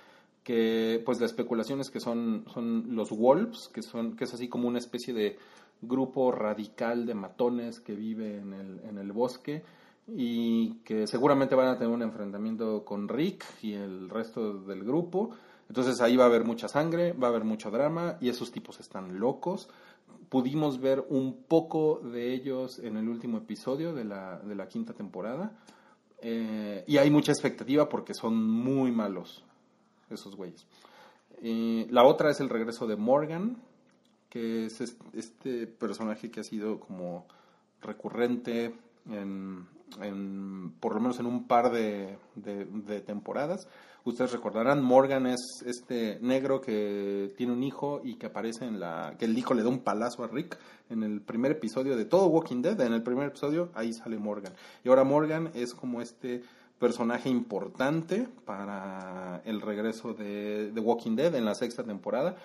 [0.44, 4.48] que pues la especulación es que son, son los wolves, que son, que es así
[4.48, 5.38] como una especie de
[5.82, 9.64] grupo radical de matones que vive en el, en el bosque
[10.08, 15.32] y que seguramente van a tener un enfrentamiento con Rick y el resto del grupo.
[15.68, 18.80] Entonces ahí va a haber mucha sangre, va a haber mucho drama y esos tipos
[18.80, 19.70] están locos
[20.30, 24.94] pudimos ver un poco de ellos en el último episodio de la, de la quinta
[24.94, 25.52] temporada.
[26.22, 29.44] Eh, y hay mucha expectativa porque son muy malos
[30.10, 30.66] esos güeyes.
[31.42, 33.58] la otra es el regreso de Morgan,
[34.30, 34.82] que es
[35.14, 37.28] este personaje que ha sido como
[37.82, 38.74] recurrente
[39.10, 39.68] en,
[40.02, 43.68] en, por lo menos en un par de, de, temporadas.
[44.08, 49.16] Ustedes recordarán, Morgan es este negro que tiene un hijo y que aparece en la...
[49.20, 50.58] que el hijo le da un palazo a Rick
[50.90, 52.80] en el primer episodio de todo Walking Dead.
[52.80, 54.54] En el primer episodio ahí sale Morgan.
[54.86, 56.42] Y ahora Morgan es como este
[56.80, 62.38] personaje importante para el regreso de, Walking Dead en la sexta temporada.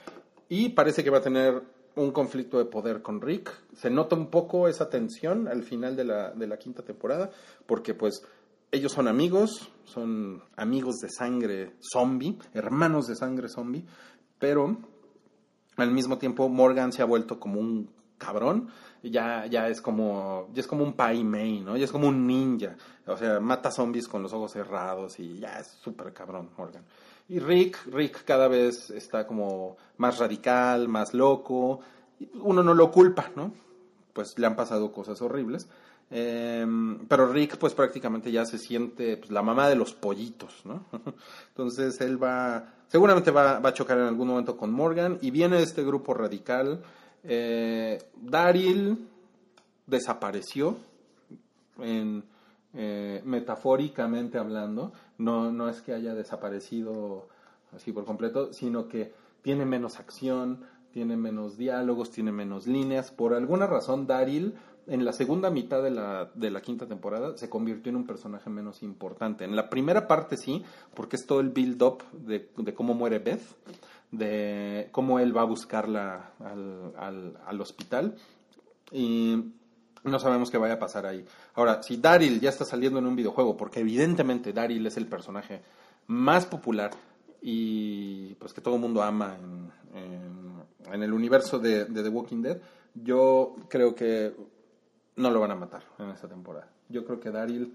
[0.49, 1.63] Y parece que va a tener
[1.95, 3.53] un conflicto de poder con Rick.
[3.77, 7.31] Se nota un poco esa tensión al final de la, de la quinta temporada,
[7.67, 8.25] porque pues
[8.73, 13.85] ellos son amigos, son amigos de sangre zombie, hermanos de sangre zombie,
[14.39, 14.79] pero
[15.77, 18.69] al mismo tiempo Morgan se ha vuelto como un cabrón,
[19.03, 21.77] ya, ya es como, es como un Pai Mei, ¿no?
[21.77, 25.59] Ya es como un ninja, o sea, mata zombies con los ojos cerrados y ya
[25.59, 26.85] es súper cabrón Morgan.
[27.29, 31.81] Y Rick, Rick cada vez está como más radical, más loco.
[32.35, 33.53] Uno no lo culpa, ¿no?
[34.13, 35.69] Pues le han pasado cosas horribles.
[36.15, 40.85] Em, pero Rick pues prácticamente ya se siente pues, la mamá de los pollitos, ¿no?
[41.49, 45.63] Entonces él va, seguramente va, va, a chocar en algún momento con Morgan y viene
[45.63, 46.83] este grupo radical.
[47.25, 49.09] Eh, Daryl
[49.87, 50.77] desapareció
[52.75, 57.29] eh, metafóricamente hablando, no, no es que haya desaparecido
[57.75, 63.11] así por completo, sino que tiene menos acción, tiene menos diálogos, tiene menos líneas.
[63.11, 64.55] Por alguna razón, Daryl,
[64.87, 68.51] en la segunda mitad de la, de la quinta temporada, se convirtió en un personaje
[68.51, 69.45] menos importante.
[69.45, 70.63] En la primera parte sí,
[70.95, 73.43] porque es todo el build-up de, de, cómo muere Beth,
[74.11, 78.17] de cómo él va a buscarla al, al, al hospital.
[78.91, 79.53] Y
[80.05, 81.25] no sabemos qué vaya a pasar ahí.
[81.55, 85.63] Ahora, si Daryl ya está saliendo en un videojuego, porque evidentemente Daryl es el personaje
[86.09, 86.91] más popular
[87.41, 92.59] y pues que todo el mundo ama en, el universo de, The Walking Dead,
[92.95, 94.35] yo creo que
[95.17, 96.69] no lo van a matar en esta temporada.
[96.89, 97.75] Yo creo que Daryl,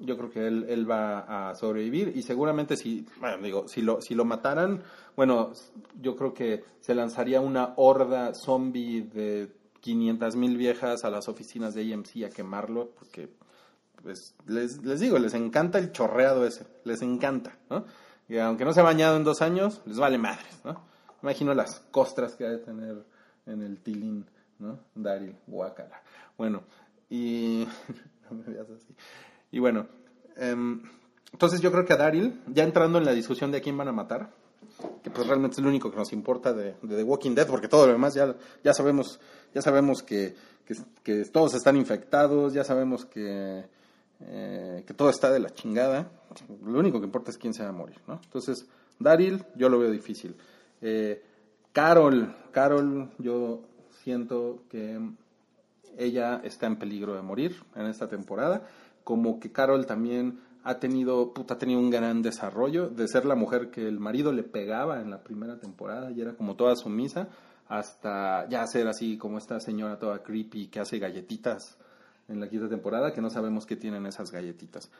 [0.00, 4.00] yo creo que él, él va a sobrevivir y seguramente si, bueno, digo, si lo,
[4.00, 4.82] si lo mataran,
[5.16, 5.52] bueno,
[6.00, 11.74] yo creo que se lanzaría una horda zombie de 500 mil viejas a las oficinas
[11.74, 13.28] de AMC a quemarlo, porque
[14.02, 17.84] pues, les, les digo, les encanta el chorreado ese, les encanta, ¿no?
[18.28, 20.82] Y aunque no se ha bañado en dos años, les vale madres, ¿no?
[21.22, 23.04] Imagino las costras que ha de tener
[23.46, 24.26] en el tilín,
[24.58, 24.78] ¿no?
[24.94, 26.02] Daryl, guacala.
[26.38, 26.62] Bueno,
[27.10, 27.66] y...
[29.50, 29.86] Y bueno,
[30.36, 30.82] em,
[31.32, 33.92] entonces yo creo que a Daryl, ya entrando en la discusión de quién van a
[33.92, 34.30] matar,
[35.02, 37.66] que pues realmente es lo único que nos importa de, de The Walking Dead, porque
[37.66, 39.18] todo lo demás ya, ya sabemos
[39.54, 40.34] ya sabemos que,
[41.02, 43.64] que, todos están infectados, ya sabemos que,
[44.20, 46.10] eh, que todo está de la chingada.
[46.64, 48.20] Lo único que importa es quién se va a morir, ¿no?
[48.22, 48.66] Entonces,
[48.98, 50.36] Daryl, yo lo veo difícil.
[50.82, 51.22] Eh,
[51.72, 53.62] Carol, Carol, yo
[54.02, 55.00] siento que
[55.98, 58.62] ella está en peligro de morir en esta temporada.
[59.04, 63.34] Como que Carol también ha tenido, puta, ha tenido un gran desarrollo de ser la
[63.34, 67.28] mujer que el marido le pegaba en la primera temporada y era como toda sumisa
[67.68, 71.78] hasta ya ser así como esta señora toda creepy que hace galletitas
[72.28, 74.90] en la quinta temporada, que no sabemos qué tienen esas galletitas.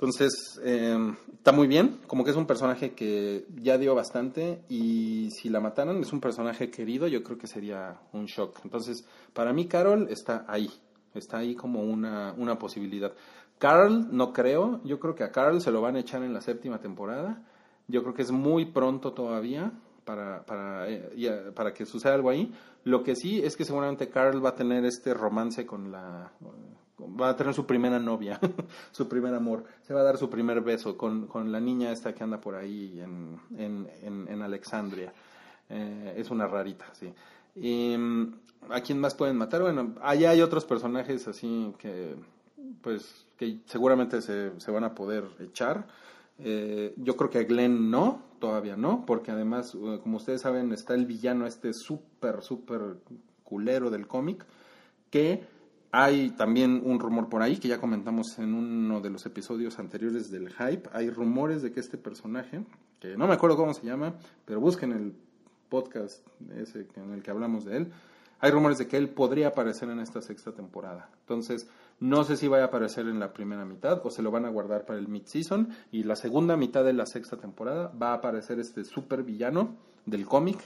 [0.00, 5.28] Entonces, em, está muy bien, como que es un personaje que ya dio bastante y
[5.32, 8.60] si la mataran es un personaje querido, yo creo que sería un shock.
[8.62, 10.70] Entonces, para mí Carol está ahí,
[11.14, 13.12] está ahí como una, una posibilidad.
[13.58, 16.40] Carl, no creo, yo creo que a Carl se lo van a echar en la
[16.40, 17.42] séptima temporada
[17.88, 19.72] Yo creo que es muy pronto todavía
[20.04, 22.52] para, para, eh, para que suceda algo ahí.
[22.84, 26.30] Lo que sí es que seguramente Carl va a tener este romance con la...
[27.00, 28.40] Va a tener su primera novia,
[28.92, 29.64] su primer amor.
[29.82, 32.54] Se va a dar su primer beso con, con la niña esta que anda por
[32.54, 35.12] ahí en, en, en, Alexandria.
[35.68, 37.12] Eh, es una rarita, sí.
[37.54, 38.32] Y, mm,
[38.70, 39.62] ¿A quién más pueden matar?
[39.62, 42.16] Bueno, allá hay otros personajes así que,
[42.82, 45.86] pues, que seguramente se, se van a poder echar.
[46.38, 50.72] Eh, yo creo que a Glenn no, todavía no, porque además, eh, como ustedes saben,
[50.72, 52.98] está el villano este súper, súper
[53.42, 54.44] culero del cómic,
[55.10, 55.44] que
[55.90, 60.30] hay también un rumor por ahí, que ya comentamos en uno de los episodios anteriores
[60.30, 62.64] del hype, hay rumores de que este personaje,
[63.00, 64.14] que no me acuerdo cómo se llama,
[64.44, 65.14] pero busquen el
[65.68, 66.26] podcast
[66.56, 67.92] ese en el que hablamos de él,
[68.40, 71.10] hay rumores de que él podría aparecer en esta sexta temporada.
[71.20, 71.68] Entonces,
[71.98, 74.50] no sé si vaya a aparecer en la primera mitad o se lo van a
[74.50, 75.70] guardar para el mid-season.
[75.90, 79.74] Y la segunda mitad de la sexta temporada va a aparecer este super villano
[80.06, 80.58] del cómic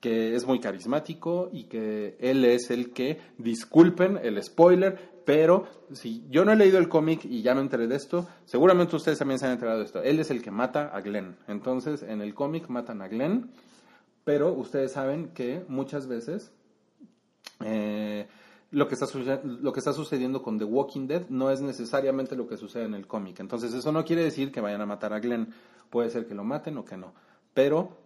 [0.00, 6.24] que es muy carismático y que él es el que, disculpen el spoiler, pero si
[6.30, 9.38] yo no he leído el cómic y ya me enteré de esto, seguramente ustedes también
[9.38, 10.02] se han enterado de esto.
[10.02, 11.36] Él es el que mata a Glenn.
[11.48, 13.50] Entonces, en el cómic matan a Glenn,
[14.24, 16.52] pero ustedes saben que muchas veces
[17.64, 18.28] eh,
[18.70, 19.06] lo que, está
[19.42, 22.94] lo que está sucediendo con The Walking Dead no es necesariamente lo que sucede en
[22.94, 23.40] el cómic.
[23.40, 25.52] Entonces eso no quiere decir que vayan a matar a Glenn.
[25.90, 27.14] Puede ser que lo maten o que no.
[27.54, 27.96] Pero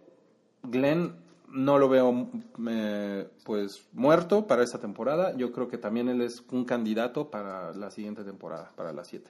[0.63, 1.15] Glenn
[1.51, 2.29] no lo veo
[2.67, 5.35] eh, pues muerto para esta temporada.
[5.35, 9.29] Yo creo que también él es un candidato para la siguiente temporada, para la 7.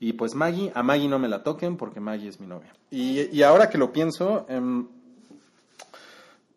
[0.00, 2.72] Y pues Maggie, a Maggie no me la toquen porque Maggie es mi novia.
[2.90, 4.88] Y, ahora que lo pienso, em,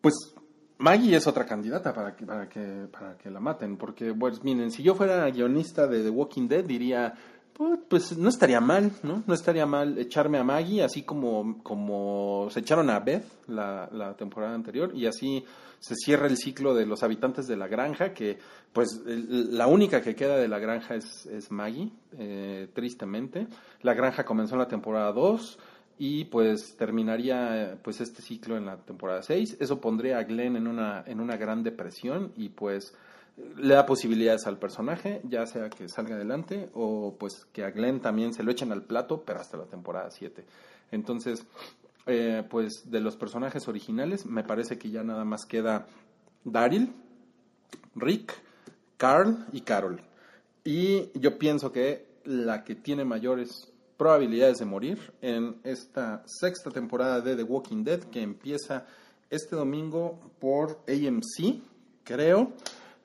[0.00, 0.34] pues
[0.78, 4.70] Maggie es otra candidata para que, para que, para que la maten, porque, pues, miren,
[4.70, 7.14] si yo fuera guionista de The Walking Dead, diría,
[7.56, 9.22] pues, pues, no estaría mal, ¿no?
[9.26, 14.16] No estaría mal echarme a Maggie, así como, como se echaron a Beth la, la
[14.16, 15.44] temporada anterior, y así
[15.78, 18.38] se cierra el ciclo de los habitantes de la granja, que,
[18.72, 23.46] pues, la única que queda de la granja es, es Maggie, eh, tristemente.
[23.82, 25.58] La granja comenzó en la temporada 2,
[25.98, 29.58] y pues terminaría pues este ciclo en la temporada 6.
[29.60, 32.94] Eso pondría a Glenn en una, en una gran depresión y pues
[33.36, 38.00] le da posibilidades al personaje, ya sea que salga adelante o pues que a Glenn
[38.00, 40.44] también se lo echen al plato, pero hasta la temporada 7.
[40.92, 41.44] Entonces,
[42.06, 45.86] eh, pues de los personajes originales me parece que ya nada más queda
[46.44, 46.92] Daryl,
[47.96, 48.34] Rick,
[48.96, 50.00] Carl y Carol.
[50.64, 57.20] Y yo pienso que la que tiene mayores probabilidades de morir en esta sexta temporada
[57.20, 58.86] de The Walking Dead que empieza
[59.30, 61.60] este domingo por AMC,
[62.04, 62.52] creo.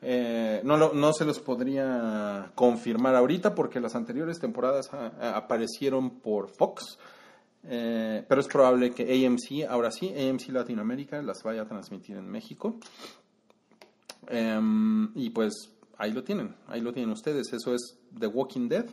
[0.01, 6.97] Eh, no, no se los podría confirmar ahorita porque las anteriores temporadas aparecieron por Fox,
[7.63, 12.29] eh, pero es probable que AMC, ahora sí, AMC Latinoamérica las vaya a transmitir en
[12.29, 12.77] México.
[14.27, 15.53] Em, y pues
[15.97, 17.51] ahí lo tienen, ahí lo tienen ustedes.
[17.51, 18.85] Eso es The Walking Dead.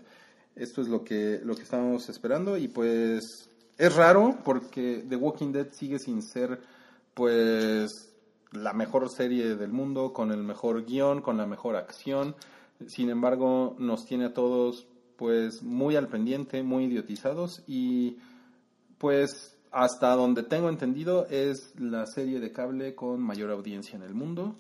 [0.57, 5.53] Esto es lo que, lo que estábamos esperando y pues es raro porque The Walking
[5.53, 6.61] Dead sigue sin ser
[7.13, 8.16] pues
[8.53, 12.35] la mejor serie del mundo, con el mejor guion, con la mejor acción.
[12.87, 14.87] Sin embargo, nos tiene a todos
[15.17, 18.19] pues muy al pendiente, muy idiotizados y
[18.99, 24.15] pues hasta donde tengo entendido es la serie de cable con mayor audiencia en el
[24.15, 24.57] mundo,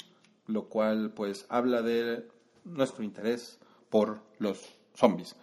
[0.46, 2.26] lo cual pues habla de
[2.64, 3.58] nuestro interés
[3.90, 4.60] por los
[4.94, 5.36] zombies.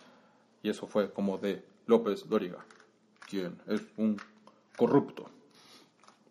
[0.61, 2.65] Y eso fue como de López Doriga,
[3.27, 4.17] quien es un
[4.77, 5.29] corrupto.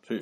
[0.09, 0.19] Sí.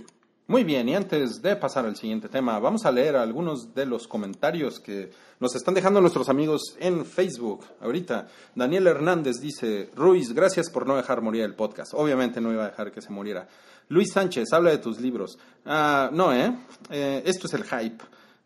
[0.51, 4.09] Muy bien, y antes de pasar al siguiente tema, vamos a leer algunos de los
[4.09, 7.67] comentarios que nos están dejando nuestros amigos en Facebook.
[7.81, 8.27] Ahorita,
[8.57, 11.95] Daniel Hernández dice, Ruiz, gracias por no dejar morir el podcast.
[11.95, 13.47] Obviamente no iba a dejar que se muriera.
[13.91, 15.39] Luis Sánchez, habla de tus libros.
[15.65, 16.53] Ah, no, ¿eh?
[16.91, 17.23] ¿eh?
[17.25, 18.03] Esto es el hype.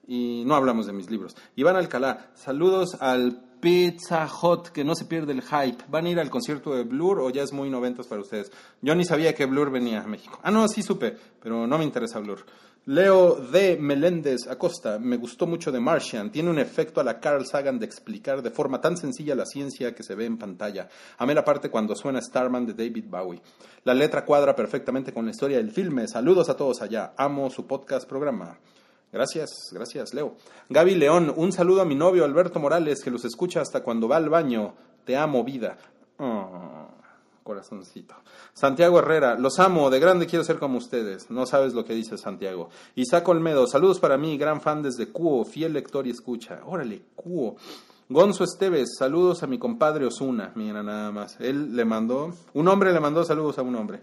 [0.06, 1.34] Y no hablamos de mis libros.
[1.56, 5.84] Iván Alcalá, saludos al Pizza Hot, que no se pierde el hype.
[5.88, 8.52] ¿Van a ir al concierto de Blur o ya es muy noventas para ustedes?
[8.82, 10.38] Yo ni sabía que Blur venía a México.
[10.42, 12.44] Ah, no, sí supe, pero no me interesa Blur.
[12.84, 13.78] Leo D.
[13.80, 16.30] Meléndez Acosta, me gustó mucho de Martian.
[16.30, 19.94] Tiene un efecto a la Carl Sagan de explicar de forma tan sencilla la ciencia
[19.94, 20.90] que se ve en pantalla.
[21.16, 23.40] Amé la parte cuando suena Starman de David Bowie.
[23.84, 26.06] La letra cuadra perfectamente con la historia del filme.
[26.06, 27.14] Saludos a todos allá.
[27.16, 28.58] Amo su podcast programa.
[29.14, 30.34] Gracias, gracias, Leo.
[30.70, 34.16] Gaby León, un saludo a mi novio Alberto Morales, que los escucha hasta cuando va
[34.16, 34.74] al baño.
[35.04, 35.78] Te amo, vida.
[36.18, 36.88] Oh,
[37.44, 38.16] corazoncito.
[38.54, 41.30] Santiago Herrera, los amo, de grande quiero ser como ustedes.
[41.30, 42.70] No sabes lo que dice Santiago.
[42.96, 46.62] Isaac Olmedo, saludos para mí, gran fan desde Cuo, fiel lector y escucha.
[46.66, 47.54] Órale, Cuo.
[48.08, 50.50] Gonzo Esteves, saludos a mi compadre Osuna.
[50.56, 51.36] Mira, nada más.
[51.38, 54.02] Él le mandó, un hombre le mandó saludos a un hombre.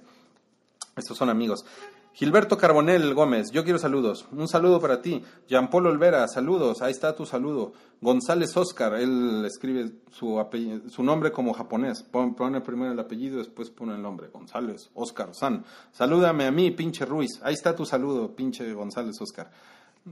[0.95, 1.66] Estos son amigos.
[2.14, 4.28] Gilberto Carbonel Gómez, yo quiero saludos.
[4.34, 5.24] Un saludo para ti.
[5.47, 6.82] Jean Paul Olvera, saludos.
[6.82, 7.72] Ahí está tu saludo.
[8.01, 12.03] González Oscar, él escribe su, apellido, su nombre como japonés.
[12.03, 14.28] Pone primero el apellido, después pone el nombre.
[14.28, 15.64] González Oscar San.
[15.93, 17.39] Salúdame a mí, pinche Ruiz.
[17.43, 19.49] Ahí está tu saludo, pinche González Oscar.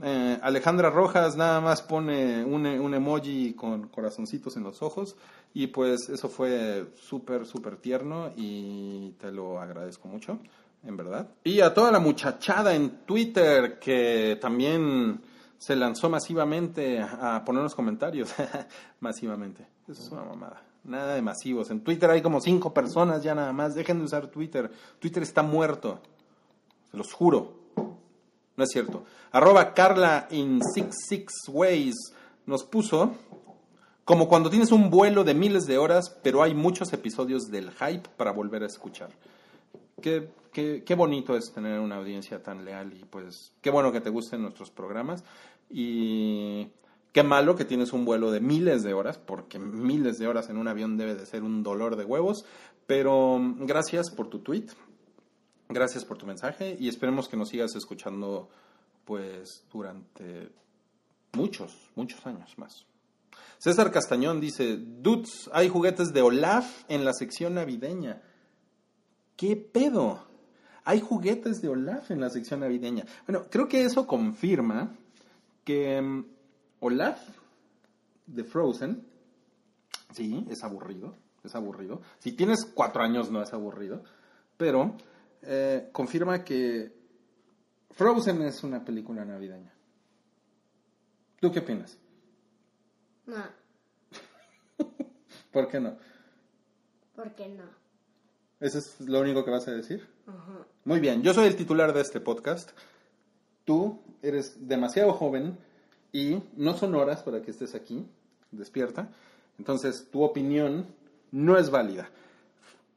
[0.02, 5.16] Eh, Alejandra Rojas nada más pone un, un, emoji con corazoncitos en los ojos
[5.52, 10.38] y pues eso fue súper, súper tierno y te lo agradezco mucho
[10.84, 11.28] en verdad.
[11.44, 15.20] Y a toda la muchachada en Twitter que también
[15.58, 18.32] se lanzó masivamente a ponernos comentarios.
[19.00, 19.66] masivamente.
[19.88, 20.62] Eso es una mamada.
[20.84, 21.70] Nada de masivos.
[21.70, 23.74] En Twitter hay como cinco personas ya nada más.
[23.74, 24.70] Dejen de usar Twitter.
[24.98, 26.00] Twitter está muerto.
[26.90, 27.60] Se los juro.
[28.56, 29.04] No es cierto.
[29.32, 31.94] Arroba Carla in six six ways
[32.46, 33.14] nos puso
[34.04, 38.08] como cuando tienes un vuelo de miles de horas, pero hay muchos episodios del hype
[38.16, 39.10] para volver a escuchar.
[40.02, 44.00] Qué, qué, qué, bonito es tener una audiencia tan leal y pues qué bueno que
[44.00, 45.24] te gusten nuestros programas
[45.68, 46.68] y
[47.12, 50.56] qué malo que tienes un vuelo de miles de horas, porque miles de horas en
[50.56, 52.44] un avión debe de ser un dolor de huevos,
[52.86, 54.66] pero gracias por tu tweet,
[55.68, 58.48] gracias por tu mensaje y esperemos que nos sigas escuchando
[59.04, 60.50] pues durante
[61.32, 62.86] muchos, muchos años más.
[63.58, 68.22] César Castañón dice, Dudes, hay juguetes de Olaf en la sección navideña.
[69.36, 70.29] ¿Qué pedo?
[70.84, 73.04] Hay juguetes de Olaf en la sección navideña.
[73.26, 74.94] Bueno, creo que eso confirma
[75.64, 76.24] que mm,
[76.80, 77.20] Olaf
[78.26, 79.06] de Frozen,
[80.12, 82.00] sí, es aburrido, es aburrido.
[82.18, 84.02] Si tienes cuatro años no es aburrido,
[84.56, 84.96] pero
[85.42, 86.92] eh, confirma que
[87.90, 89.72] Frozen es una película navideña.
[91.40, 91.98] ¿Tú qué opinas?
[93.26, 93.44] No.
[95.52, 95.96] ¿Por qué no?
[97.14, 97.79] ¿Por qué no?
[98.60, 100.06] ¿Eso es lo único que vas a decir?
[100.84, 102.70] Muy bien, yo soy el titular de este podcast.
[103.64, 105.56] Tú eres demasiado joven
[106.12, 108.06] y no son horas para que estés aquí,
[108.50, 109.08] despierta.
[109.58, 110.86] Entonces, tu opinión
[111.32, 112.10] no es válida.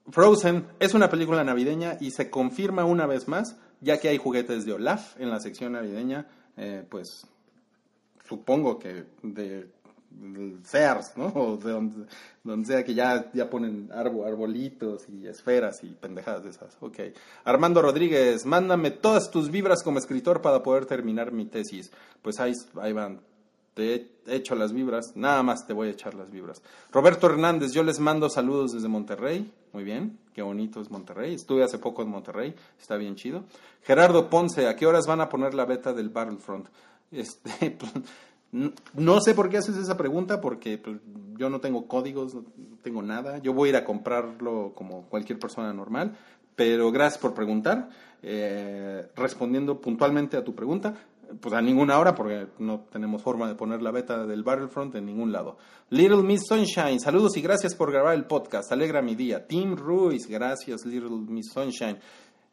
[0.09, 4.65] Frozen es una película navideña y se confirma una vez más, ya que hay juguetes
[4.65, 7.25] de Olaf en la sección navideña, eh, pues
[8.27, 9.69] supongo que de
[10.63, 11.27] Sears, ¿no?
[11.35, 16.77] O de donde, sea que ya, ya ponen arbolitos y esferas y pendejadas de esas.
[16.79, 16.99] Ok.
[17.43, 21.91] Armando Rodríguez, mándame todas tus vibras como escritor para poder terminar mi tesis.
[22.21, 23.21] Pues ahí, ahí van.
[23.73, 26.61] Te he hecho las vibras, nada más te voy a echar las vibras.
[26.91, 29.51] Roberto Hernández, yo les mando saludos desde Monterrey.
[29.71, 31.33] Muy bien, qué bonito es Monterrey.
[31.33, 33.45] Estuve hace poco en Monterrey, está bien chido.
[33.81, 36.67] Gerardo Ponce, ¿a qué horas van a poner la beta del Battlefront?
[37.11, 37.91] Este, pues,
[38.53, 40.97] no sé por qué haces esa pregunta, porque pues,
[41.37, 42.43] yo no tengo códigos, no
[42.83, 43.39] tengo nada.
[43.39, 46.15] Yo voy a ir a comprarlo como cualquier persona normal,
[46.55, 47.89] pero gracias por preguntar.
[48.21, 50.93] Eh, respondiendo puntualmente a tu pregunta,
[51.41, 55.05] pues a ninguna hora, porque no tenemos forma de poner la beta del Battlefront en
[55.05, 55.57] ningún lado.
[55.89, 59.45] Little Miss Sunshine, saludos y gracias por grabar el podcast, alegra mi día.
[59.45, 61.97] Tim Ruiz, gracias Little Miss Sunshine.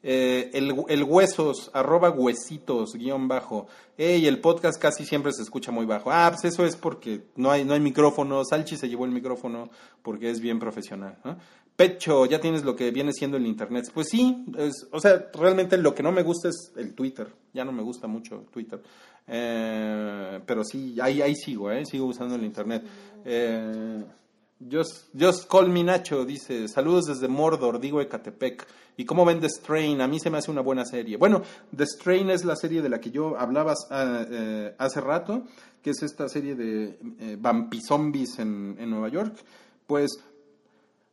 [0.03, 3.67] Eh, el, huesos, arroba huesitos, guion bajo.
[3.99, 6.11] Ey, el podcast casi siempre se escucha muy bajo.
[6.11, 8.43] Ah, pues eso es porque no hay, no hay micrófono.
[8.45, 9.69] Salchi se llevó el micrófono
[10.03, 11.19] porque es bien profesional.
[11.77, 13.91] Pecho, ya tienes lo que viene siendo el internet.
[13.93, 14.47] Pues sí,
[14.91, 17.29] o sea, realmente lo que no me gusta es el Twitter.
[17.53, 18.83] Ya no me gusta mucho Twitter.
[19.27, 21.85] Eh, pero sí, ahí, ahí sigo, ¿eh?
[21.85, 22.85] sigo usando el internet.
[23.25, 24.03] Eh,
[24.61, 28.67] Just, just Call Me Nacho dice, saludos desde Mordor, digo Ecatepec.
[28.97, 30.03] ¿Y cómo ven The Strain?
[30.03, 31.17] A mí se me hace una buena serie.
[31.17, 31.43] Bueno,
[31.75, 35.45] The Strain es la serie de la que yo hablaba ah, eh, hace rato,
[35.83, 39.35] que es esta serie de eh, vampizombies en, en Nueva York.
[39.87, 40.21] Pues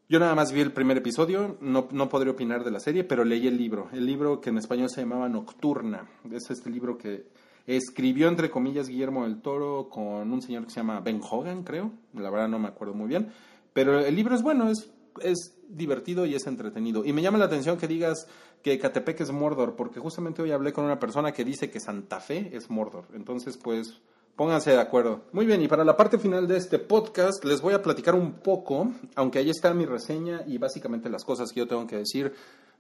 [0.10, 3.24] yo nada más vi el primer episodio, no, no podré opinar de la serie, pero
[3.24, 3.90] leí el libro.
[3.94, 6.08] El libro que en español se llamaba Nocturna.
[6.32, 7.28] Es este libro que
[7.68, 11.92] Escribió, entre comillas, Guillermo del Toro con un señor que se llama Ben Hogan, creo.
[12.14, 13.30] La verdad no me acuerdo muy bien.
[13.74, 14.90] Pero el libro es bueno, es,
[15.22, 17.04] es divertido y es entretenido.
[17.04, 18.26] Y me llama la atención que digas
[18.64, 22.22] que Catepec es Mordor, porque justamente hoy hablé con una persona que dice que Santa
[22.22, 23.06] Fe es Mordor.
[23.14, 24.00] Entonces, pues,
[24.38, 25.26] pónganse de acuerdo.
[25.34, 28.34] Muy bien, y para la parte final de este podcast les voy a platicar un
[28.34, 32.34] poco, aunque ahí está mi reseña y básicamente las cosas que yo tengo que decir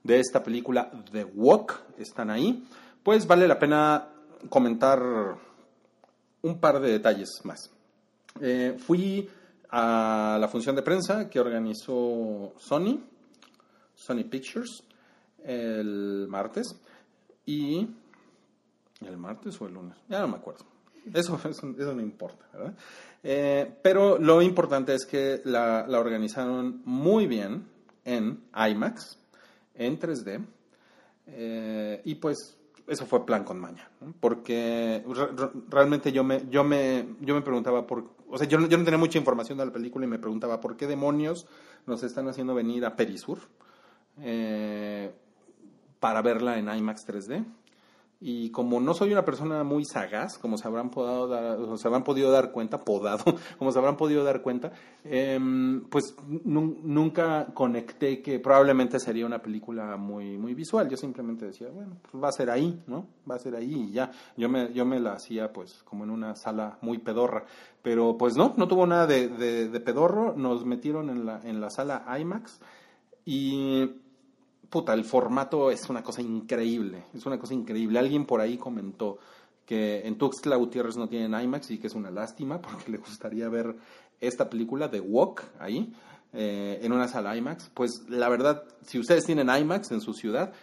[0.04, 2.64] de esta película The Walk están ahí.
[3.04, 4.08] Pues vale la pena
[4.50, 5.02] comentar
[6.42, 7.72] un par de detalles más.
[8.40, 9.30] Eh, fui
[9.70, 13.00] a la función de prensa que organizó Sony,
[13.96, 14.84] Sony Pictures,
[15.44, 16.76] el martes.
[17.46, 17.88] Y.
[19.02, 19.96] ¿El martes o el lunes?
[20.10, 20.66] Ya no me acuerdo.
[21.14, 22.74] Eso, eso, no importa, ¿verdad?
[23.24, 27.68] Eh, pero lo importante es que la, la organizaron muy bien
[28.06, 29.18] en IMAX,
[29.76, 30.46] en 3D
[31.30, 32.57] Eh, y pues
[32.88, 37.42] eso fue plan con maña, porque re- re- realmente yo me, yo me, yo me
[37.42, 40.10] preguntaba por, o sea, yo, no- yo no tenía mucha información de la película y
[40.10, 41.48] me preguntaba por qué demonios
[41.86, 43.40] nos están haciendo venir a Perisur
[44.22, 45.12] eh,
[46.00, 47.46] para verla en IMAX 3D.
[48.20, 51.88] Y como no soy una persona muy sagaz, como se habrán, podado dar- o se
[51.88, 53.24] habrán podido dar cuenta, podado,
[53.59, 54.72] como se habrán podido dar cuenta,
[55.03, 60.89] em, pues nu- nunca conecté que probablemente sería una película muy, muy visual.
[60.89, 63.05] Yo simplemente decía, bueno, pues va a ser ahí, ¿no?
[63.30, 64.09] Va a ser ahí y ya.
[64.36, 67.45] Yo me, yo me la hacía pues como en una sala muy pedorra.
[67.84, 70.34] Pero pues no, no tuvo nada de, de- de pedorro.
[70.36, 72.59] Nos metieron en la, en la sala IMAX
[73.26, 73.91] y
[74.70, 77.99] puta, el formato es una cosa increíble, es una cosa increíble.
[77.99, 79.18] Alguien por ahí comentó
[79.65, 83.49] que en Tuxtla Gutiérrez no tienen IMAX y que es una lástima porque le gustaría
[83.49, 83.76] ver
[84.20, 85.93] esta película de Walk ahí
[86.34, 87.70] eh, en una sala IMAX.
[87.74, 90.53] Pues la verdad, si ustedes tienen IMAX en su ciudad,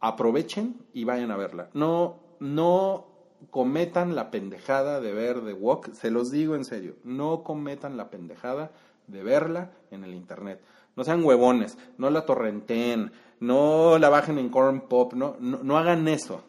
[0.00, 1.70] aprovechen y vayan a verla.
[1.74, 3.06] No, no
[3.50, 8.10] cometan la pendejada de ver The Walk, se los digo en serio, no cometan la
[8.10, 8.72] pendejada
[9.06, 10.60] de verla en el internet.
[10.98, 15.78] No sean huevones, no la torrenteen, no la bajen en Corn Pop, no, no, no
[15.78, 16.42] hagan eso,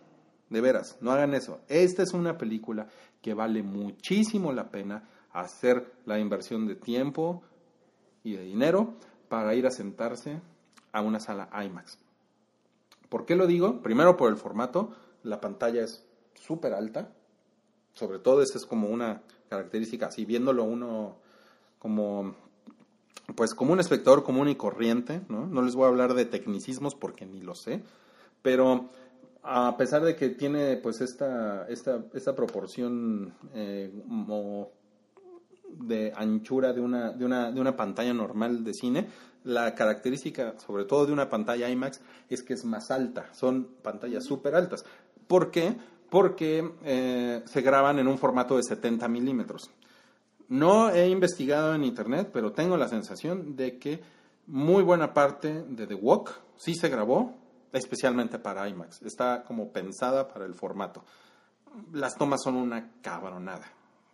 [0.50, 1.60] de veras, no hagan eso.
[1.68, 2.88] Esta es una película
[3.22, 7.44] que vale muchísimo la pena hacer la inversión de tiempo
[8.24, 8.96] y de dinero
[9.28, 10.42] para ir a sentarse
[10.94, 12.00] a una sala IMAX.
[13.08, 13.84] ¿Por qué lo digo?
[13.84, 17.12] Primero por el formato, la pantalla es súper alta,
[17.94, 21.18] sobre todo esa es como una característica, así viéndolo uno
[21.78, 22.49] como
[23.36, 25.46] pues como un espectador común y corriente, ¿no?
[25.46, 27.82] No les voy a hablar de tecnicismos porque ni lo sé,
[28.42, 28.90] pero
[29.44, 34.72] a pesar de que tiene pues esta, esta, esta proporción eh, como
[35.70, 39.08] de anchura de una, de, una, de una pantalla normal de cine,
[39.44, 43.34] la característica, sobre todo de una pantalla IMAX, es que es más alta.
[43.34, 44.86] Son pantallas súper altas.
[45.28, 45.76] ¿Por qué?
[46.10, 49.70] Porque eh, se graban en un formato de 70 milímetros.
[50.50, 54.02] No he investigado en internet, pero tengo la sensación de que
[54.48, 57.36] muy buena parte de The Walk sí se grabó
[57.72, 59.04] especialmente para IMAX.
[59.04, 61.04] Está como pensada para el formato.
[61.94, 63.68] Las tomas son una cabronada.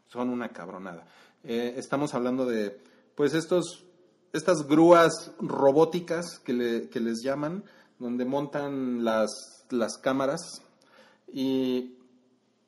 [0.07, 1.05] Son una cabronada.
[1.43, 2.81] Eh, estamos hablando de,
[3.15, 3.85] pues, estos,
[4.33, 7.63] estas grúas robóticas que, que les llaman,
[7.97, 10.61] donde montan las, las cámaras
[11.31, 11.94] y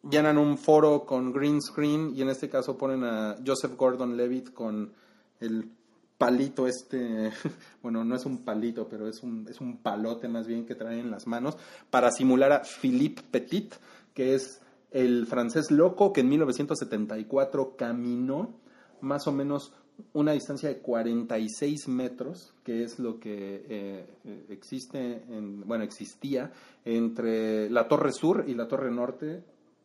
[0.03, 4.91] llenan un foro con green screen y en este caso ponen a Joseph Gordon-Levitt con
[5.39, 5.69] el
[6.17, 7.31] palito este,
[7.83, 10.99] bueno, no es un palito, pero es un, es un palote más bien que traen
[10.99, 11.57] en las manos
[11.89, 13.75] para simular a Philippe Petit,
[14.13, 18.55] que es el francés loco que en 1974 caminó
[19.01, 19.73] más o menos
[20.13, 24.05] una distancia de 46 metros, que es lo que eh,
[24.49, 26.51] existe, en, bueno, existía
[26.85, 29.43] entre la Torre Sur y la Torre Norte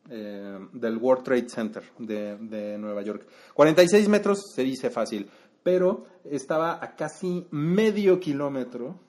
[0.09, 3.25] eh, del World Trade Center de, de Nueva York.
[3.53, 5.29] 46 metros se dice fácil,
[5.63, 8.99] pero estaba a casi medio kilómetro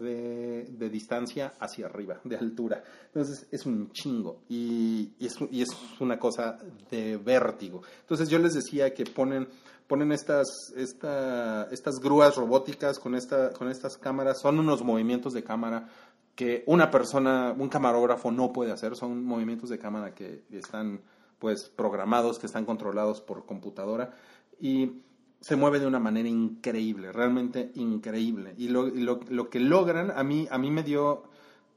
[0.00, 2.82] de, de distancia hacia arriba, de altura.
[3.06, 5.68] Entonces es un chingo y, es, y es
[6.00, 6.58] una cosa
[6.90, 7.82] de vértigo.
[8.00, 9.46] Entonces yo les decía que ponen,
[9.86, 10.46] ponen estas,
[10.76, 15.88] esta, estas grúas robóticas con, esta, con estas cámaras, son unos movimientos de cámara
[16.34, 21.00] que una persona, un camarógrafo no puede hacer, son movimientos de cámara que están
[21.38, 24.14] pues programados, que están controlados por computadora
[24.60, 25.02] y
[25.40, 28.54] se mueve de una manera increíble, realmente increíble.
[28.56, 31.24] Y lo, lo, lo que logran, a mí, a mí me dio,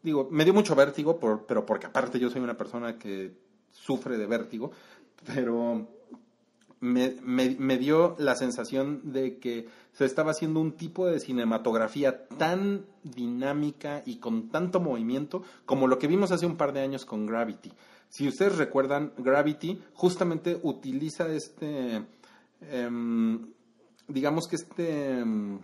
[0.02, 3.34] digo, me dio mucho vértigo, por, pero porque aparte yo soy una persona que
[3.72, 4.72] sufre de vértigo,
[5.26, 5.86] pero
[6.80, 12.86] me, me, dio la sensación de que se estaba haciendo un tipo de cinematografía tan
[13.04, 17.26] dinámica y con tanto movimiento como lo que vimos hace un par de años con
[17.26, 17.72] Gravity.
[18.10, 22.06] Si ustedes recuerdan, Gravity justamente utiliza este,
[22.62, 23.48] em,
[24.08, 25.60] digamos que este em,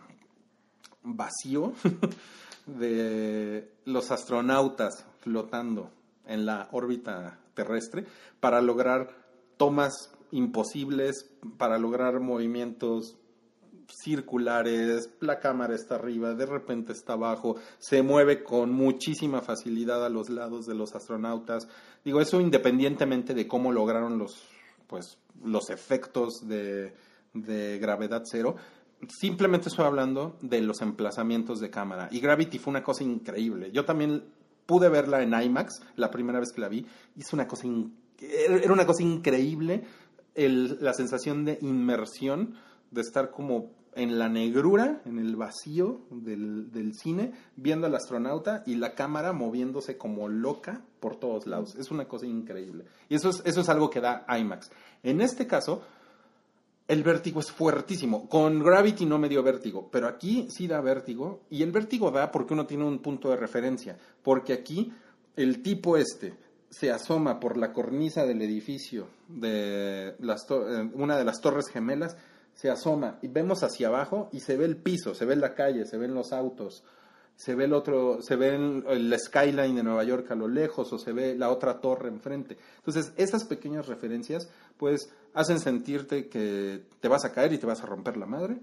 [1.04, 1.74] vacío
[2.66, 5.92] de los astronautas flotando
[6.26, 8.06] en la órbita terrestre
[8.40, 9.16] para lograr
[9.58, 13.18] tomas imposibles, para lograr movimientos
[13.88, 20.10] circulares, la cámara está arriba, de repente está abajo, se mueve con muchísima facilidad a
[20.10, 21.68] los lados de los astronautas.
[22.04, 24.44] Digo, eso independientemente de cómo lograron los,
[24.88, 26.96] pues, los efectos de,
[27.34, 28.56] de gravedad cero,
[29.08, 32.10] simplemente estoy hablando de los emplazamientos de cámara.
[32.12, 33.72] Y Gravity fue una cosa increíble.
[33.72, 34.24] Yo también
[34.66, 36.86] pude verla en IMAX la primera vez que la vi
[37.18, 37.68] es una cosa
[38.24, 39.84] era una cosa increíble
[40.36, 42.56] la sensación de inmersión
[42.92, 48.64] de estar como en la negrura, en el vacío del, del cine, viendo al astronauta
[48.66, 51.76] y la cámara moviéndose como loca por todos lados.
[51.76, 52.86] Es una cosa increíble.
[53.10, 54.72] Y eso es, eso es algo que da IMAX.
[55.04, 55.84] En este caso,
[56.88, 58.28] el vértigo es fuertísimo.
[58.28, 61.42] Con Gravity no me dio vértigo, pero aquí sí da vértigo.
[61.50, 63.98] Y el vértigo da porque uno tiene un punto de referencia.
[64.22, 64.92] Porque aquí
[65.36, 66.34] el tipo este
[66.74, 72.18] se asoma por la cornisa del edificio de eh, una de las torres gemelas,
[72.56, 75.86] se asoma y vemos hacia abajo y se ve el piso, se ve la calle,
[75.86, 76.84] se ven los autos,
[77.36, 80.98] se ve el otro, se ve el, skyline de Nueva York a lo lejos o
[80.98, 82.58] se ve la otra torre enfrente.
[82.78, 87.84] Entonces, esas pequeñas referencias, pues, hacen sentirte que te vas a caer y te vas
[87.84, 88.58] a romper la madre.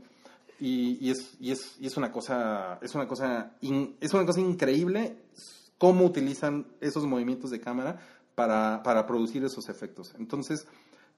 [0.60, 3.52] Y, es, y, es, y es una cosa, es una cosa,
[4.00, 5.16] es una cosa increíble
[5.80, 7.98] cómo utilizan esos movimientos de cámara
[8.34, 10.14] para, para producir esos efectos.
[10.18, 10.66] Entonces,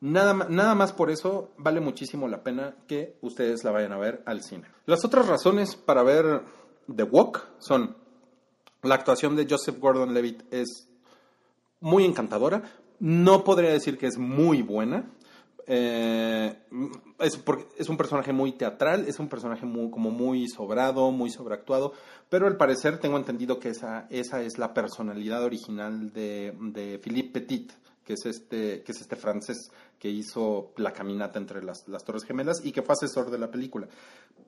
[0.00, 4.22] nada, nada más por eso vale muchísimo la pena que ustedes la vayan a ver
[4.24, 4.68] al cine.
[4.86, 6.42] Las otras razones para ver
[6.94, 7.96] The Walk son
[8.82, 10.88] la actuación de Joseph Gordon-Levitt es
[11.80, 12.62] muy encantadora.
[13.00, 15.10] No podría decir que es muy buena.
[15.66, 16.54] Eh,
[17.20, 17.42] es,
[17.78, 21.92] es un personaje muy teatral, es un personaje muy, como muy sobrado, muy sobreactuado,
[22.28, 27.40] pero al parecer tengo entendido que esa, esa es la personalidad original de, de Philippe
[27.40, 27.72] Petit,
[28.04, 32.24] que es, este, que es este francés que hizo la caminata entre las, las Torres
[32.24, 33.88] Gemelas y que fue asesor de la película.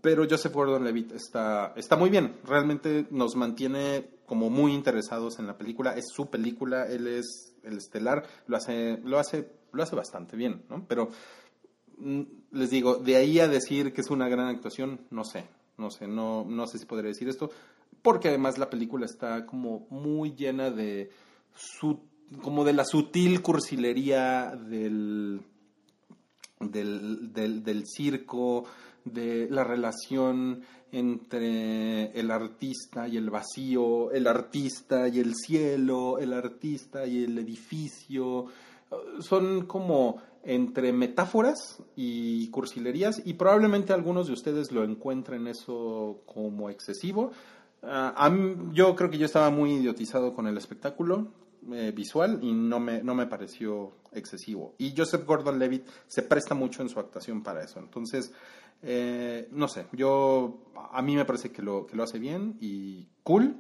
[0.01, 5.57] Pero Joseph Gordon-Levitt está, está muy bien, realmente nos mantiene como muy interesados en la
[5.57, 10.37] película, es su película, él es el estelar, lo hace, lo hace, lo hace bastante
[10.37, 10.85] bien, ¿no?
[10.87, 11.09] Pero
[11.99, 15.49] mm, les digo, de ahí a decir que es una gran actuación, no sé,
[15.79, 17.51] no sé, no, no sé si podría decir esto,
[18.03, 21.11] porque además la película está como muy llena de
[21.55, 22.01] su,
[22.43, 25.41] como de la sutil cursilería del,
[26.61, 28.65] del, del, circo,
[29.05, 30.63] de la relación
[30.93, 37.39] entre el artista y el vacío, el artista y el cielo, el artista y el
[37.39, 38.47] edificio.
[39.21, 46.71] Son como entre metáforas y cursilerías y probablemente algunos de ustedes lo encuentren eso como
[46.71, 47.33] excesivo.
[47.83, 48.33] Ah,
[48.73, 51.29] yo creo que yo estaba muy idiotizado con el espectáculo
[51.73, 54.75] eh, visual y no me, no me pareció excesivo.
[54.79, 57.79] Y Joseph Gordon-Levitt se presta mucho en su actuación para eso.
[57.79, 58.33] Entonces,
[58.83, 60.59] eh, no sé, yo
[60.93, 63.57] a mí me parece que lo, que lo hace bien y cool.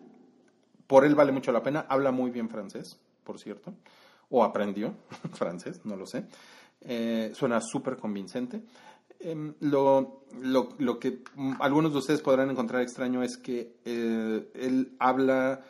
[0.86, 1.86] Por él vale mucho la pena.
[1.88, 3.74] Habla muy bien francés, por cierto.
[4.28, 4.94] O aprendió
[5.32, 6.26] francés, no lo sé.
[6.82, 8.62] Eh, suena súper convincente.
[9.20, 14.94] Em, lo, lo, lo que mm, algunos de ustedes podrán encontrar extraño es que él
[14.98, 15.64] habla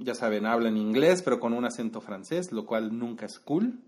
[0.00, 3.78] ya saben, habla en inglés, pero con un acento francés, lo cual nunca es cool.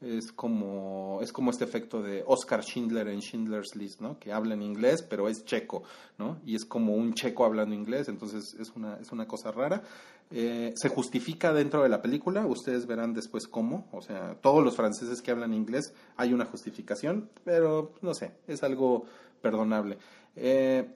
[0.00, 4.18] Es como, es como este efecto de Oscar Schindler en Schindler's List, ¿no?
[4.18, 5.82] Que habla en inglés, pero es checo,
[6.18, 6.40] ¿no?
[6.44, 9.82] Y es como un checo hablando inglés, entonces es una, es una cosa rara.
[10.30, 14.76] Eh, se justifica dentro de la película, ustedes verán después cómo, o sea, todos los
[14.76, 19.06] franceses que hablan inglés hay una justificación, pero no sé, es algo
[19.40, 19.96] perdonable.
[20.36, 20.86] Eh,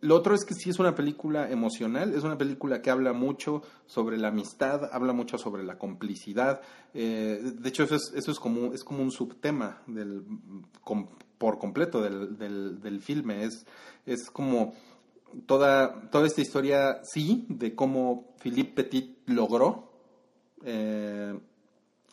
[0.00, 3.62] lo otro es que sí es una película emocional, es una película que habla mucho
[3.86, 6.60] sobre la amistad, habla mucho sobre la complicidad.
[6.92, 10.22] Eh, de hecho, eso es, eso es, como, es como un subtema del,
[11.38, 13.44] por completo del, del, del filme.
[13.44, 13.66] Es,
[14.04, 14.74] es como
[15.46, 19.92] toda, toda esta historia, sí, de cómo Philippe Petit logró
[20.64, 21.38] eh,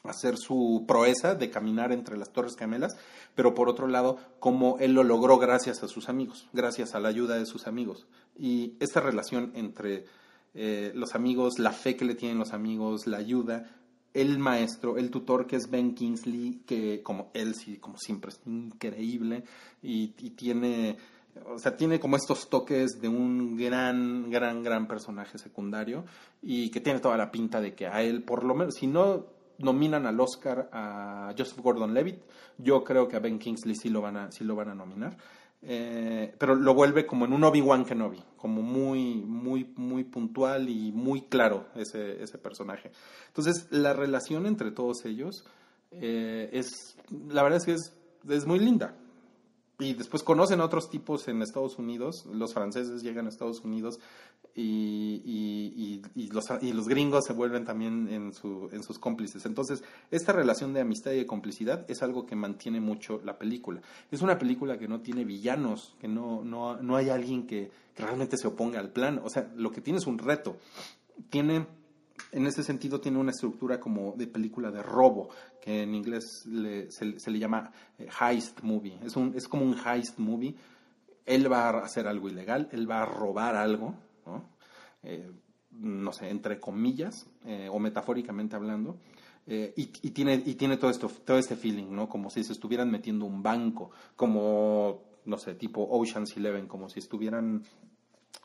[0.03, 2.95] hacer su proeza de caminar entre las Torres Gemelas,
[3.35, 7.09] pero por otro lado, cómo él lo logró gracias a sus amigos, gracias a la
[7.09, 8.05] ayuda de sus amigos.
[8.37, 10.05] Y esta relación entre
[10.53, 13.69] eh, los amigos, la fe que le tienen los amigos, la ayuda,
[14.13, 18.39] el maestro, el tutor que es Ben Kingsley, que como él sí, como siempre, es
[18.45, 19.43] increíble
[19.81, 20.97] y, y tiene,
[21.47, 26.05] o sea, tiene como estos toques de un gran, gran, gran personaje secundario
[26.43, 29.32] y que tiene toda la pinta de que a él, por lo menos, si no
[29.63, 32.19] nominan al Oscar a Joseph Gordon-Levitt,
[32.57, 35.17] yo creo que a Ben Kingsley sí lo van a, sí lo van a nominar.
[35.65, 40.91] Eh, pero lo vuelve como en un Obi-Wan Kenobi, como muy, muy, muy puntual y
[40.91, 42.91] muy claro ese, ese personaje.
[43.27, 45.45] Entonces, la relación entre todos ellos
[45.91, 46.97] eh, es,
[47.29, 47.93] la verdad es que es,
[48.27, 48.95] es muy linda.
[49.79, 53.99] Y después conocen a otros tipos en Estados Unidos, los franceses llegan a Estados Unidos
[54.55, 59.45] y, y, y, los, y los gringos se vuelven también en, su, en sus cómplices.
[59.45, 63.81] Entonces, esta relación de amistad y de complicidad es algo que mantiene mucho la película.
[64.11, 68.03] Es una película que no tiene villanos, que no, no, no hay alguien que, que
[68.03, 69.19] realmente se oponga al plan.
[69.23, 70.57] O sea, lo que tiene es un reto.
[71.29, 71.65] Tiene
[72.31, 75.29] en ese sentido tiene una estructura como de película de robo,
[75.61, 78.97] que en inglés le- se, se le llama eh, heist movie.
[79.03, 80.55] Es, un, es como un heist movie
[81.25, 83.95] él va a hacer algo ilegal, él va a robar algo,
[84.25, 84.49] ¿no?
[85.03, 85.29] Eh,
[85.71, 88.97] no sé, entre comillas, eh, o metafóricamente hablando,
[89.47, 92.07] eh, y, tiene, y tiene todo, esto, todo este feeling, ¿no?
[92.07, 96.99] Como si se estuvieran metiendo un banco, como, no sé, tipo Ocean's Eleven, como si
[96.99, 97.63] estuvieran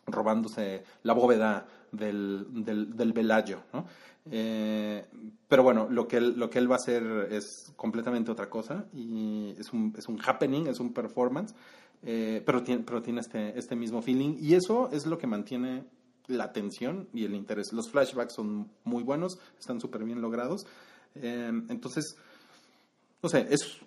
[0.07, 3.87] robándose la bóveda del, del, del Bellagio, ¿no?
[4.31, 8.85] Pero bueno, lo que, él, lo que él va a hacer es completamente otra cosa
[8.93, 11.55] y es un, es un happening, es un performance,
[12.03, 15.84] eh, pero tiene, pero tiene este, este mismo feeling y eso es lo que mantiene
[16.26, 17.72] la atención y el interés.
[17.72, 20.66] Los flashbacks son muy buenos, están súper bien logrados.
[21.14, 22.16] Eh, entonces,
[23.22, 23.80] no sé, es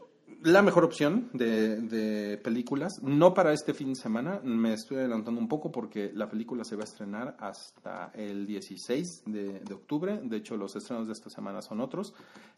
[0.43, 3.01] la mejor opción de, películas.
[3.03, 6.75] No para este fin de semana, me estoy adelantando un poco porque la película se
[6.75, 10.19] va a estrenar hasta el 16 de, de octubre.
[10.23, 12.13] De hecho, los estrenos de esta semana son otros.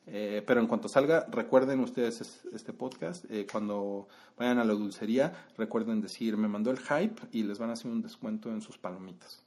[0.05, 3.25] Eh, pero en cuanto salga, recuerden ustedes este podcast.
[3.29, 4.07] Eh, cuando
[4.37, 7.91] vayan a la dulcería, recuerden decir, me mandó el hype y les van a hacer
[7.91, 9.43] un descuento en sus palomitas.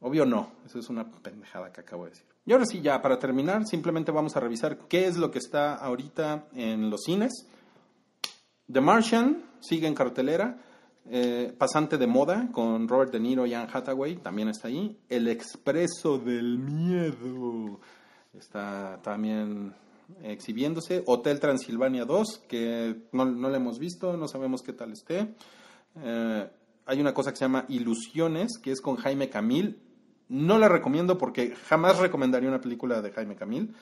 [0.00, 2.26] Obvio no, eso es una pendejada que acabo de decir.
[2.48, 5.74] Y ahora sí, ya para terminar, simplemente vamos a revisar qué es lo que está
[5.74, 7.46] ahorita en los cines.
[8.72, 10.56] The Martian sigue en cartelera.
[11.10, 14.98] Eh, pasante de moda con Robert De Niro y Anne Hathaway también está ahí.
[15.10, 17.80] El Expreso del Miedo
[18.32, 19.74] está también
[20.22, 21.02] exhibiéndose.
[21.04, 25.34] Hotel Transilvania 2, que no, no lo hemos visto, no sabemos qué tal esté.
[26.02, 26.50] Eh,
[26.86, 29.82] hay una cosa que se llama Ilusiones, que es con Jaime Camil.
[30.28, 33.74] No la recomiendo porque jamás recomendaría una película de Jaime Camil.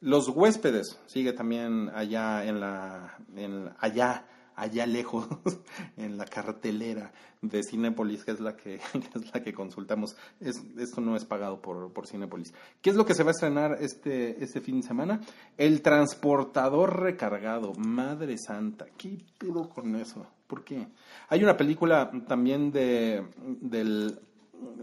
[0.00, 4.24] Los huéspedes sigue también allá en la en, allá
[4.60, 5.26] allá lejos
[5.96, 10.16] en la cartelera de Cinépolis, que es la que, es la que consultamos.
[10.38, 12.52] Es, esto no es pagado por, por Cinépolis.
[12.82, 15.20] ¿Qué es lo que se va a estrenar este, este fin de semana?
[15.56, 17.72] El transportador recargado.
[17.74, 20.26] Madre santa, ¿qué pedo con eso?
[20.46, 20.88] ¿Por qué?
[21.28, 23.24] Hay una película también de,
[23.60, 24.18] del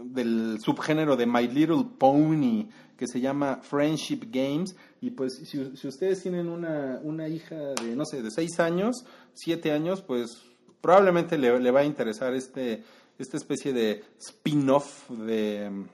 [0.04, 4.74] del subgénero de My Little Pony que se llama Friendship Games.
[5.00, 9.04] Y pues si, si ustedes tienen una, una, hija de no sé de seis años
[9.34, 10.42] siete años pues
[10.80, 12.82] probablemente le, le va a interesar este
[13.18, 15.86] esta especie de spin-off de,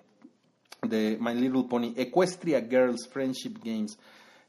[0.82, 3.98] de My Little Pony Equestria Girls Friendship Games.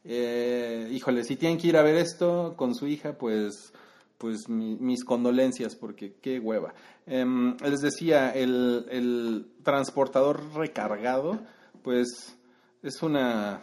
[0.03, 3.73] Eh, híjole si tienen que ir a ver esto con su hija pues
[4.17, 6.73] pues mi, mis condolencias porque qué hueva.
[7.05, 7.25] Eh,
[7.63, 11.39] les decía, el, el, transportador recargado,
[11.83, 12.37] pues
[12.81, 13.61] es una,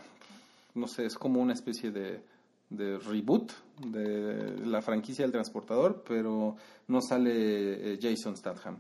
[0.75, 2.21] no sé, es como una especie de,
[2.71, 3.53] de reboot
[3.87, 6.57] de la franquicia del transportador, pero
[6.89, 8.79] no sale eh, Jason Statham.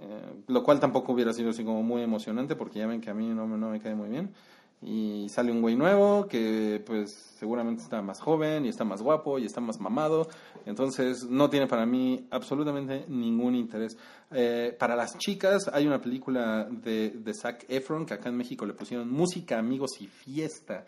[0.00, 3.14] Eh, lo cual tampoco hubiera sido así como muy emocionante porque ya ven que a
[3.14, 4.34] mí no, no me cae muy bien
[4.80, 9.38] y sale un güey nuevo que pues seguramente está más joven y está más guapo
[9.38, 10.28] y está más mamado.
[10.66, 13.96] Entonces no tiene para mí absolutamente ningún interés.
[14.30, 18.66] Eh, para las chicas hay una película de, de Zac Efron que acá en México
[18.66, 20.84] le pusieron música amigos y fiesta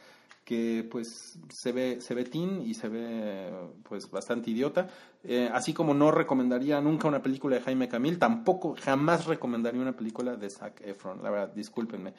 [0.51, 3.53] que pues se ve se ve teen y se ve
[3.88, 4.88] pues bastante idiota.
[5.22, 9.97] Eh, así como no recomendaría nunca una película de Jaime Camil tampoco jamás recomendaría una
[9.97, 11.22] película de Zac Efron.
[11.22, 12.14] La verdad discúlpenme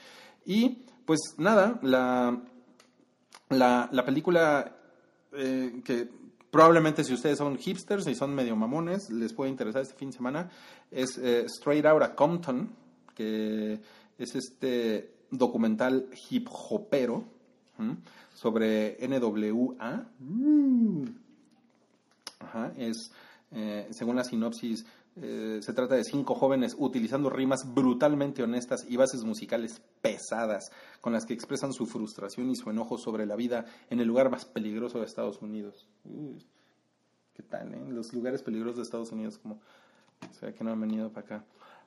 [0.46, 2.42] y pues nada, la,
[3.50, 4.76] la, la película
[5.34, 6.10] eh, que
[6.52, 10.18] probablemente si ustedes son hipsters y son medio mamones, les puede interesar este fin de
[10.18, 10.50] semana,
[10.92, 12.70] es eh, Straight Outta Compton,
[13.16, 13.80] que
[14.18, 17.24] es este documental hip hopero
[18.34, 20.06] sobre NWA.
[20.20, 21.06] Mm.
[22.40, 23.12] Ajá, es,
[23.52, 24.86] eh, según la sinopsis,
[25.22, 31.12] eh, se trata de cinco jóvenes utilizando rimas brutalmente honestas y bases musicales pesadas con
[31.12, 34.46] las que expresan su frustración y su enojo sobre la vida en el lugar más
[34.46, 35.88] peligroso de Estados Unidos.
[36.06, 36.46] Uy,
[37.34, 37.90] ¿Qué tal, eh?
[37.90, 39.60] Los lugares peligrosos de Estados Unidos, como.
[40.30, 41.46] O sea, que no han venido para acá.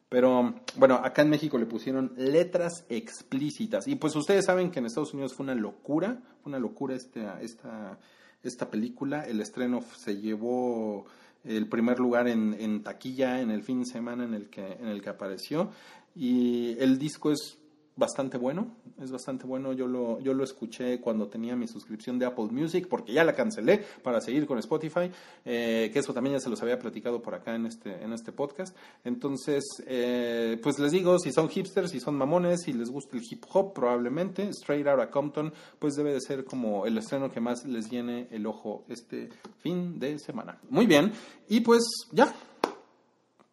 [0.09, 3.87] Pero bueno, acá en México le pusieron letras explícitas.
[3.89, 7.41] Y pues ustedes saben que en Estados Unidos fue una locura, fue una locura esta,
[7.41, 7.99] esta,
[8.43, 9.22] esta película.
[9.22, 11.07] El estreno se llevó
[11.45, 14.88] el primer lugar en, en, taquilla en el fin de semana en el que en
[14.88, 15.70] el que apareció.
[16.14, 17.59] Y el disco es
[17.97, 19.72] bastante bueno, es bastante bueno.
[19.72, 23.34] Yo lo, yo lo escuché cuando tenía mi suscripción de Apple Music, porque ya la
[23.34, 25.11] cancelé para seguir con Spotify,
[25.45, 28.32] eh, que eso también ya se los había platicado por acá en este, en este
[28.32, 28.76] podcast.
[29.05, 33.22] Entonces, eh, pues les digo, si son hipsters, si son mamones, si les gusta el
[33.28, 37.64] hip hop, probablemente Straight Outta Compton, pues debe de ser como el estreno que más
[37.64, 39.28] les llene el ojo este
[39.59, 40.59] fin de semana.
[40.70, 41.12] Muy bien,
[41.49, 41.82] y pues
[42.12, 42.34] ya,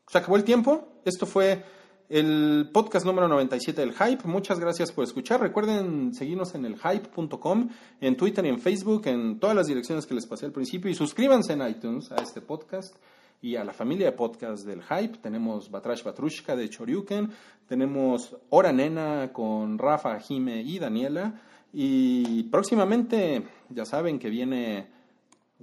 [0.07, 0.87] se acabó el tiempo.
[1.05, 1.63] Esto fue
[2.11, 4.27] el podcast número 97 del Hype.
[4.27, 5.39] Muchas gracias por escuchar.
[5.39, 7.69] Recuerden seguirnos en elhype.com,
[8.01, 10.91] en Twitter y en Facebook, en todas las direcciones que les pasé al principio.
[10.91, 12.97] Y suscríbanse en iTunes a este podcast.
[13.43, 15.17] y a la familia de podcast del Hype.
[15.17, 17.31] Tenemos Batrash Batrushka de Choryuken,
[17.67, 21.41] tenemos Hora Nena con Rafa, Jime y Daniela.
[21.73, 24.89] Y próximamente, ya saben que viene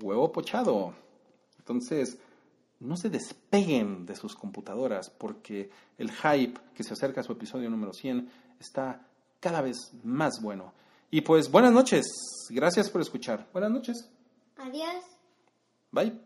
[0.01, 0.92] Huevo Pochado.
[1.59, 2.18] Entonces,
[2.81, 7.70] no se despeguen de sus computadoras porque el hype que se acerca a su episodio
[7.70, 8.29] número 100
[8.61, 9.07] está
[9.41, 10.72] cada vez más bueno.
[11.11, 12.07] Y pues buenas noches,
[12.51, 13.49] gracias por escuchar.
[13.53, 14.11] Buenas noches.
[14.57, 15.05] Adiós.
[15.91, 16.20] Bye.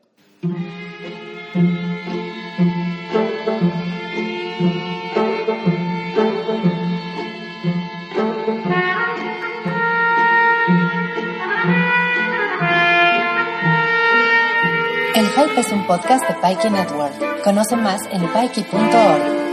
[15.87, 17.43] Podcast de Pikey Network.
[17.45, 19.52] Conoce más en pikey.org.